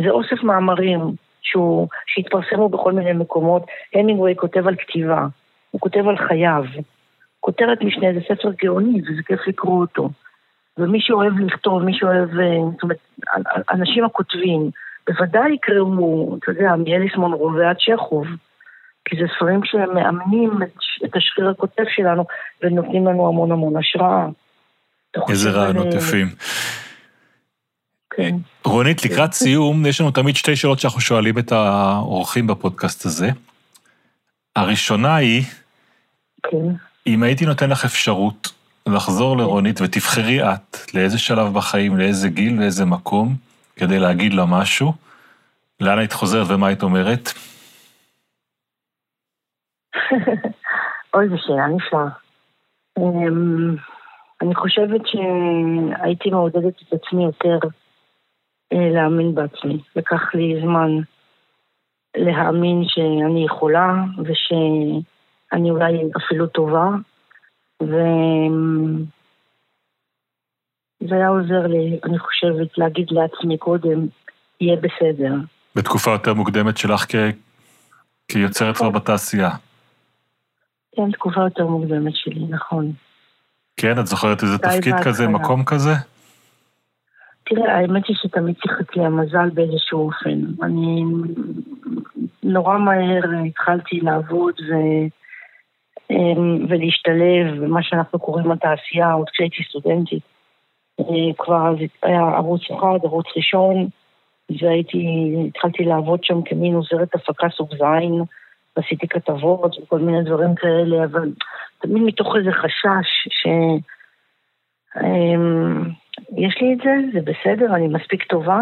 זה 0.00 0.10
אוסף 0.10 0.42
מאמרים 0.42 1.00
שהוא, 1.44 1.88
שהתפרסמו 2.06 2.68
בכל 2.68 2.92
מיני 2.92 3.12
מקומות. 3.12 3.62
המינגווי 3.94 4.36
כותב 4.36 4.66
על 4.66 4.76
כתיבה, 4.76 5.26
הוא 5.70 5.80
כותב 5.80 6.08
על 6.08 6.16
חייו. 6.28 6.64
כותרת 7.40 7.82
משנה 7.82 8.06
זה 8.14 8.20
ספר 8.28 8.50
גאוני 8.62 9.00
וזה 9.00 9.22
כיף 9.26 9.40
לקרוא 9.46 9.80
אותו. 9.80 10.10
ומי 10.78 10.98
שאוהב 11.00 11.38
לכתוב, 11.38 11.82
מי 11.82 11.92
שאוהב, 11.94 12.38
אה, 12.38 12.56
זאת 12.72 12.82
אומרת, 12.82 12.98
אנשים 13.70 14.04
הכותבים, 14.04 14.70
בוודאי 15.06 15.52
יקראו, 15.52 16.36
אתה 16.36 16.50
יודע, 16.50 16.74
מאליס 16.76 17.16
מונרו 17.16 17.52
ועד 17.54 17.76
צ'כוב. 17.76 18.26
כי 19.04 19.16
זה 19.16 19.22
ספרים 19.36 19.60
שמאמנים 19.64 20.50
את, 21.04 21.16
השריר 21.16 21.50
הכותב 21.50 21.84
שלנו 21.88 22.24
ונותנים 22.62 23.06
לנו 23.06 23.28
המון 23.28 23.52
המון 23.52 23.76
השראה. 23.76 24.26
איזה 25.28 25.48
על, 25.48 25.56
רעיונות 25.56 25.86
אה, 25.86 25.98
יפים. 25.98 26.26
כן. 28.16 28.34
רונית, 28.64 29.04
לקראת 29.04 29.32
סיום, 29.32 29.86
יש 29.86 30.00
לנו 30.00 30.10
תמיד 30.10 30.36
שתי 30.36 30.56
שאלות 30.56 30.78
שאנחנו 30.78 31.00
שואלים 31.00 31.38
את 31.38 31.52
האורחים 31.52 32.46
בפודקאסט 32.46 33.06
הזה. 33.06 33.30
הראשונה 34.56 35.16
היא, 35.16 35.44
כן. 36.42 36.66
אם 37.06 37.22
הייתי 37.22 37.46
נותן 37.46 37.70
לך 37.70 37.84
אפשרות 37.84 38.52
לחזור 38.86 39.36
לרונית 39.36 39.80
ותבחרי 39.80 40.52
את 40.52 40.76
לאיזה 40.94 41.18
שלב 41.18 41.54
בחיים, 41.54 41.96
לאיזה 41.96 42.28
גיל, 42.28 42.60
לאיזה 42.60 42.84
מקום, 42.84 43.34
כדי 43.76 43.98
להגיד 43.98 44.34
לה 44.34 44.44
משהו, 44.44 44.92
לאן 45.80 45.98
היית 45.98 46.12
חוזרת 46.12 46.46
ומה 46.48 46.66
היית 46.66 46.82
אומרת? 46.82 47.28
אוי, 51.14 51.28
זו 51.28 51.36
שאלה 51.46 51.66
נפלאה. 51.66 52.08
אמ, 52.98 53.76
אני 54.42 54.54
חושבת 54.54 55.00
שהייתי 55.06 56.30
מעודדת 56.30 56.74
את 56.82 56.92
עצמי 56.92 57.24
יותר 57.24 57.58
להאמין 58.72 59.34
בעצמי. 59.34 59.78
לקח 59.96 60.34
לי 60.34 60.60
זמן 60.62 60.90
להאמין 62.16 62.82
שאני 62.86 63.44
יכולה 63.44 63.94
ושאני 64.18 65.70
אולי 65.70 66.02
אפילו 66.16 66.46
טובה, 66.46 66.88
וזה 67.82 67.94
היה 71.14 71.28
עוזר 71.28 71.66
לי, 71.66 71.98
אני 72.04 72.18
חושבת, 72.18 72.78
להגיד 72.78 73.06
לעצמי 73.10 73.58
קודם, 73.58 74.06
יהיה 74.60 74.76
בסדר. 74.76 75.34
בתקופה 75.76 76.10
יותר 76.10 76.34
מוקדמת 76.34 76.76
שלך 76.76 77.04
כ... 77.08 77.14
כיוצרת 78.28 78.76
כבר 78.76 78.90
בתעשייה. 78.90 79.50
כן, 80.96 81.10
תקופה 81.12 81.40
יותר 81.40 81.66
מוקדמת 81.66 82.12
שלי, 82.16 82.44
נכון. 82.48 82.92
כן, 83.76 83.98
את 83.98 84.06
זוכרת 84.06 84.42
איזה 84.42 84.58
תפקיד 84.58 84.94
כזה. 85.04 85.28
מקום 85.28 85.64
כזה? 85.64 85.92
תראה, 87.44 87.76
האמת 87.78 88.06
היא 88.08 88.16
שתמיד 88.16 88.56
שיחק 88.62 88.96
לי 88.96 89.04
המזל 89.04 89.50
באיזשהו 89.50 90.06
אופן. 90.06 90.40
אני 90.62 91.04
נורא 92.42 92.78
מהר 92.78 93.22
התחלתי 93.46 94.00
לעבוד 94.00 94.54
ו... 94.60 94.74
אמ, 96.10 96.66
ולהשתלב 96.68 97.64
במה 97.64 97.82
שאנחנו 97.82 98.18
קוראים 98.18 98.50
התעשייה, 98.50 99.12
עוד 99.12 99.30
כשהייתי 99.30 99.62
סטודנטית. 99.68 100.22
אה, 101.00 101.34
כבר 101.38 101.68
אז 101.68 101.76
היה 102.02 102.20
ערוץ 102.20 102.60
אחד, 102.70 102.98
ערוץ 103.04 103.26
ראשון, 103.36 103.88
והייתי, 104.60 105.34
התחלתי 105.48 105.84
לעבוד 105.84 106.24
שם 106.24 106.42
כמין 106.42 106.74
עוזרת 106.74 107.14
הפקה 107.14 107.48
סוג 107.56 107.68
זין, 107.70 108.22
ועשיתי 108.76 109.08
כתבות 109.08 109.76
וכל 109.82 109.98
מיני 109.98 110.22
דברים 110.22 110.54
כאלה, 110.54 111.04
אבל 111.04 111.32
תמיד 111.78 112.02
מתוך 112.02 112.36
איזה 112.36 112.52
חשש 112.52 113.28
ש... 113.28 113.46
יש 116.36 116.58
לי 116.60 116.72
את 116.72 116.78
זה, 116.84 116.94
זה 117.12 117.20
בסדר, 117.20 117.74
אני 117.74 117.88
מספיק 117.88 118.22
טובה. 118.22 118.60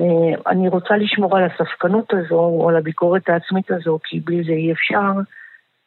אה, 0.00 0.50
אני 0.50 0.68
רוצה 0.68 0.96
לשמור 0.96 1.36
על 1.36 1.44
הספקנות 1.44 2.12
הזו, 2.12 2.38
או 2.38 2.68
על 2.68 2.76
הביקורת 2.76 3.28
העצמית 3.28 3.70
הזו, 3.70 3.98
כי 4.04 4.20
בלי 4.20 4.44
זה 4.44 4.52
אי 4.52 4.72
אפשר, 4.72 5.12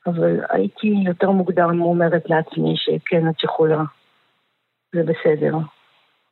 אבל 0.07 0.39
הייתי 0.49 0.87
יותר 1.05 1.31
מוקדם 1.31 1.81
אומרת 1.81 2.29
לעצמי 2.29 2.73
שכן, 2.77 3.29
את 3.29 3.43
יכולה. 3.43 3.83
זה 4.95 5.03
בסדר. 5.03 5.57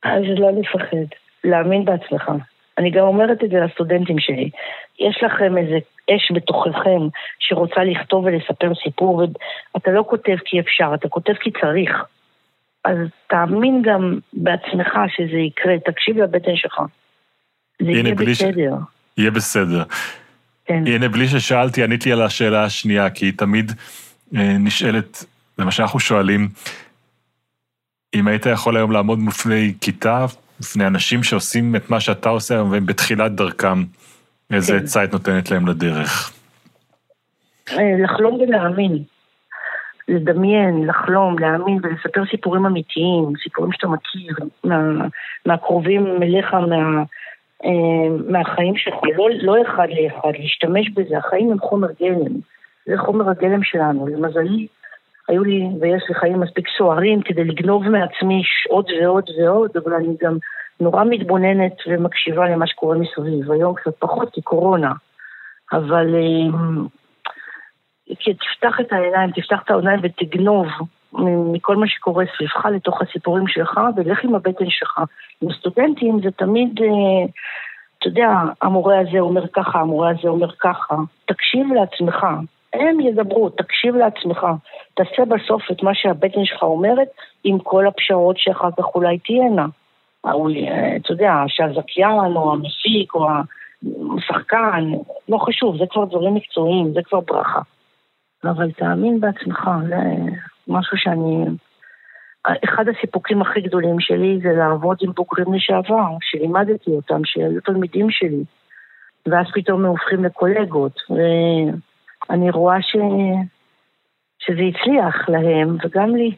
אז 0.02 0.22
לא 0.38 0.50
לפחד, 0.50 1.06
להאמין 1.44 1.84
בעצמך. 1.84 2.30
אני 2.78 2.90
גם 2.90 3.06
אומרת 3.06 3.44
את 3.44 3.50
זה 3.50 3.56
לסטודנטים 3.56 4.18
שלי. 4.18 4.50
יש 4.98 5.22
לכם 5.22 5.58
איזה 5.58 5.78
אש 6.10 6.32
בתוככם 6.34 7.00
שרוצה 7.38 7.84
לכתוב 7.84 8.24
ולספר 8.24 8.74
סיפור, 8.84 9.26
ואתה 9.74 9.90
לא 9.90 10.04
כותב 10.08 10.36
כי 10.44 10.60
אפשר, 10.60 10.94
אתה 10.94 11.08
כותב 11.08 11.32
כי 11.34 11.50
צריך. 11.60 12.04
אז 12.86 12.96
תאמין 13.26 13.82
גם 13.82 14.18
בעצמך 14.32 14.98
שזה 15.16 15.36
יקרה, 15.36 15.74
תקשיב 15.84 16.18
לבטן 16.18 16.56
שלך. 16.56 16.80
זה 17.82 17.90
יהיה 17.90 18.14
בסדר. 18.14 18.74
ש... 18.76 19.18
יהיה 19.18 19.30
בסדר. 19.30 19.82
כן. 20.64 20.82
הנה, 20.86 21.08
בלי 21.08 21.28
ששאלתי, 21.28 21.84
ענית 21.84 22.06
לי 22.06 22.12
על 22.12 22.22
השאלה 22.22 22.64
השנייה, 22.64 23.10
כי 23.10 23.26
היא 23.26 23.32
תמיד 23.36 23.72
אה, 24.36 24.58
נשאלת, 24.58 25.24
זה 25.56 25.64
מה 25.64 25.70
שאנחנו 25.70 26.00
שואלים, 26.00 26.48
אם 28.14 28.28
היית 28.28 28.46
יכול 28.46 28.76
היום 28.76 28.92
לעמוד 28.92 29.18
בפני 29.26 29.74
כיתה, 29.80 30.26
בפני 30.60 30.86
אנשים 30.86 31.22
שעושים 31.22 31.76
את 31.76 31.90
מה 31.90 32.00
שאתה 32.00 32.28
עושה 32.28 32.54
היום 32.54 32.70
והם 32.70 32.86
בתחילת 32.86 33.34
דרכם, 33.34 33.84
איזה 34.50 34.72
כן. 34.72 34.84
עצה 34.84 35.04
את 35.04 35.12
נותנת 35.12 35.50
להם 35.50 35.66
לדרך? 35.68 36.32
אה, 37.72 38.04
לחלום 38.04 38.34
ולהאמין. 38.34 39.02
לדמיין, 40.08 40.86
לחלום, 40.86 41.38
להאמין 41.38 41.78
ולספר 41.82 42.26
סיפורים 42.30 42.66
אמיתיים, 42.66 43.32
סיפורים 43.42 43.72
שאתה 43.72 43.86
מכיר, 43.88 44.36
מה, 44.64 45.06
מהקרובים 45.46 46.22
אליך, 46.22 46.54
מה, 46.54 47.02
אה, 47.64 48.08
מהחיים 48.28 48.76
שלך, 48.76 48.94
לא, 49.16 49.28
לא 49.42 49.62
אחד 49.62 49.86
לאחד, 49.90 50.32
להשתמש 50.38 50.90
בזה, 50.90 51.18
החיים 51.18 51.50
הם 51.50 51.58
חומר 51.58 51.88
גלם, 52.00 52.32
זה 52.86 52.98
חומר 52.98 53.30
הגלם 53.30 53.62
שלנו, 53.62 54.06
למזלי 54.06 54.66
היו 55.28 55.44
לי 55.44 55.68
ויש 55.80 56.02
לי 56.08 56.14
חיים 56.14 56.40
מספיק 56.40 56.68
סוערים 56.78 57.22
כדי 57.22 57.44
לגנוב 57.44 57.88
מעצמי 57.88 58.42
עוד 58.68 58.86
ועוד 59.00 59.24
ועוד, 59.38 59.70
אבל 59.84 59.92
אני 59.92 60.16
גם 60.22 60.36
נורא 60.80 61.04
מתבוננת 61.04 61.76
ומקשיבה 61.86 62.48
למה 62.48 62.66
שקורה 62.66 62.96
מסביב, 62.98 63.52
היום 63.52 63.74
קצת 63.74 63.96
פחות 63.98 64.28
כי 64.32 64.42
קורונה, 64.42 64.92
אבל 65.72 66.14
אה, 66.14 66.50
כי 68.18 68.34
תפתח 68.34 68.80
את 68.80 68.92
העיניים, 68.92 69.30
תפתח 69.30 69.62
את 69.64 69.70
העיניים 69.70 70.00
ותגנוב 70.02 70.66
מכל 71.52 71.76
מה 71.76 71.88
שקורה 71.88 72.24
סביבך 72.36 72.66
לתוך 72.66 73.02
הסיפורים 73.02 73.48
שלך, 73.48 73.80
ולך 73.96 74.24
עם 74.24 74.34
הבטן 74.34 74.70
שלך. 74.70 75.00
עם 75.42 75.48
סטודנטים 75.52 76.20
זה 76.22 76.30
תמיד, 76.30 76.80
אה, 76.80 77.26
אתה 77.98 78.08
יודע, 78.08 78.28
המורה 78.62 79.00
הזה 79.00 79.18
אומר 79.18 79.46
ככה, 79.52 79.80
המורה 79.80 80.10
הזה 80.10 80.28
אומר 80.28 80.50
ככה. 80.50 80.94
תקשיב 81.24 81.72
לעצמך, 81.72 82.26
הם 82.72 83.00
ידברו, 83.00 83.48
תקשיב 83.50 83.96
לעצמך. 83.96 84.46
תעשה 84.94 85.24
בסוף 85.24 85.62
את 85.70 85.82
מה 85.82 85.94
שהבטן 85.94 86.44
שלך 86.44 86.62
אומרת, 86.62 87.08
עם 87.44 87.58
כל 87.58 87.86
הפשרות 87.86 88.38
שאחר 88.38 88.70
כך 88.78 88.84
אולי 88.94 89.18
תהיינה. 89.18 89.66
אה, 90.26 90.96
אתה 90.96 91.12
יודע, 91.12 91.32
שהזכיין 91.46 92.36
או 92.36 92.52
המפיק 92.52 93.14
או 93.14 93.28
השחקן, 94.18 94.92
לא 95.28 95.38
חשוב, 95.38 95.76
זה 95.78 95.84
כבר 95.90 96.04
דברים 96.04 96.34
מקצועיים, 96.34 96.92
זה 96.92 97.00
כבר 97.02 97.20
ברכה. 97.20 97.60
אבל 98.44 98.72
תאמין 98.72 99.20
בעצמך, 99.20 99.68
זה 99.88 99.96
משהו 100.68 100.96
שאני... 100.96 101.44
אחד 102.64 102.84
הסיפוקים 102.88 103.42
הכי 103.42 103.60
גדולים 103.60 104.00
שלי 104.00 104.38
זה 104.42 104.48
לעבוד 104.48 104.96
עם 105.00 105.12
בוגרים 105.12 105.54
לשעבר, 105.54 106.06
שלימדתי 106.20 106.90
אותם, 106.90 107.20
שהיו 107.24 107.60
תלמידים 107.60 108.10
שלי, 108.10 108.44
ואז 109.26 109.46
פתאום 109.54 109.84
הם 109.84 109.90
הופכים 109.90 110.24
לקולגות, 110.24 111.00
ואני 111.10 112.50
רואה 112.50 112.82
ש... 112.82 112.96
שזה 114.38 114.62
הצליח 114.62 115.28
להם 115.28 115.76
וגם 115.84 116.16
לי. 116.16 116.34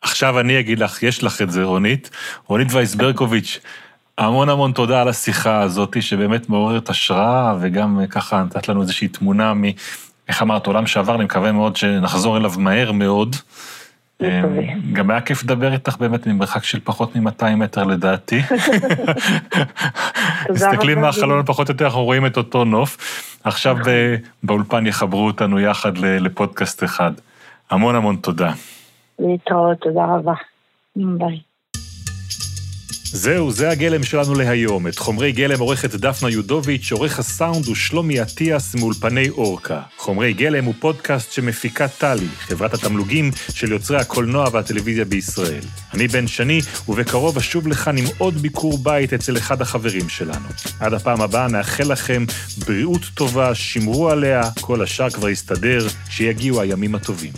עכשיו 0.00 0.40
אני 0.40 0.60
אגיד 0.60 0.78
לך, 0.78 1.02
יש 1.02 1.24
לך 1.24 1.42
את 1.42 1.50
זה, 1.50 1.64
רונית. 1.64 2.10
רונית 2.46 2.68
וייסברקוביץ', 2.72 3.60
המון 4.18 4.48
המון 4.48 4.72
תודה 4.72 5.02
על 5.02 5.08
השיחה 5.08 5.62
הזאת, 5.62 6.02
שבאמת 6.02 6.48
מעוררת 6.48 6.88
השראה, 6.88 7.56
וגם 7.60 8.00
ככה 8.10 8.42
נתת 8.42 8.68
לנו 8.68 8.82
איזושהי 8.82 9.08
תמונה. 9.08 9.52
איך 10.30 10.42
אמרת, 10.42 10.66
עולם 10.66 10.86
שעבר, 10.86 11.14
אני 11.14 11.24
מקווה 11.24 11.52
מאוד 11.52 11.76
שנחזור 11.76 12.36
אליו 12.36 12.52
מהר 12.58 12.92
מאוד. 12.92 13.36
גם 14.92 15.10
היה 15.10 15.20
כיף 15.20 15.44
לדבר 15.44 15.72
איתך 15.72 15.96
באמת 15.96 16.26
ממרחק 16.26 16.64
של 16.64 16.80
פחות 16.84 17.16
מ-200 17.16 17.44
מטר 17.56 17.84
לדעתי. 17.84 18.40
מסתכלים 20.50 21.00
מהחלון 21.00 21.44
פחות 21.46 21.68
או 21.68 21.72
יותר, 21.72 21.84
אנחנו 21.84 22.04
רואים 22.04 22.26
את 22.26 22.36
אותו 22.36 22.64
נוף. 22.64 22.96
עכשיו 23.44 23.76
נכון. 23.78 23.92
באולפן 24.42 24.86
יחברו 24.86 25.26
אותנו 25.26 25.60
יחד 25.60 25.98
לפודקאסט 25.98 26.84
אחד. 26.84 27.12
המון 27.70 27.94
המון 27.94 28.16
תודה. 28.16 28.52
להתראות, 29.18 29.80
תודה 29.80 30.04
רבה. 30.04 30.34
ביי. 30.96 31.40
זהו, 33.12 33.50
זה 33.50 33.70
הגלם 33.70 34.02
שלנו 34.02 34.34
להיום. 34.34 34.86
את 34.86 34.98
חומרי 34.98 35.32
גלם 35.32 35.60
עורכת 35.60 35.94
דפנה 35.94 36.30
יודוביץ', 36.30 36.92
עורך 36.92 37.18
הסאונד 37.18 37.66
הוא 37.66 37.74
שלומי 37.74 38.22
אטיאס 38.22 38.74
מאולפני 38.74 39.28
אורקה. 39.28 39.80
חומרי 39.96 40.32
גלם 40.32 40.64
הוא 40.64 40.74
פודקאסט 40.80 41.32
שמפיקה 41.32 41.88
טלי, 41.88 42.26
חברת 42.38 42.74
התמלוגים 42.74 43.30
של 43.54 43.72
יוצרי 43.72 43.96
הקולנוע 43.96 44.48
והטלוויזיה 44.52 45.04
בישראל. 45.04 45.60
אני 45.94 46.08
בן 46.08 46.26
שני, 46.26 46.60
ובקרוב 46.88 47.36
אשוב 47.36 47.68
לכאן 47.68 47.98
עם 47.98 48.04
עוד 48.18 48.34
ביקור 48.34 48.78
בית 48.78 49.12
אצל 49.12 49.36
אחד 49.36 49.62
החברים 49.62 50.08
שלנו. 50.08 50.48
עד 50.80 50.94
הפעם 50.94 51.20
הבאה 51.20 51.48
נאחל 51.48 51.92
לכם 51.92 52.24
בריאות 52.66 53.02
טובה, 53.14 53.54
שמרו 53.54 54.10
עליה, 54.10 54.42
כל 54.60 54.82
השאר 54.82 55.10
כבר 55.10 55.28
יסתדר, 55.28 55.86
שיגיעו 56.10 56.60
הימים 56.60 56.94
הטובים. 56.94 57.32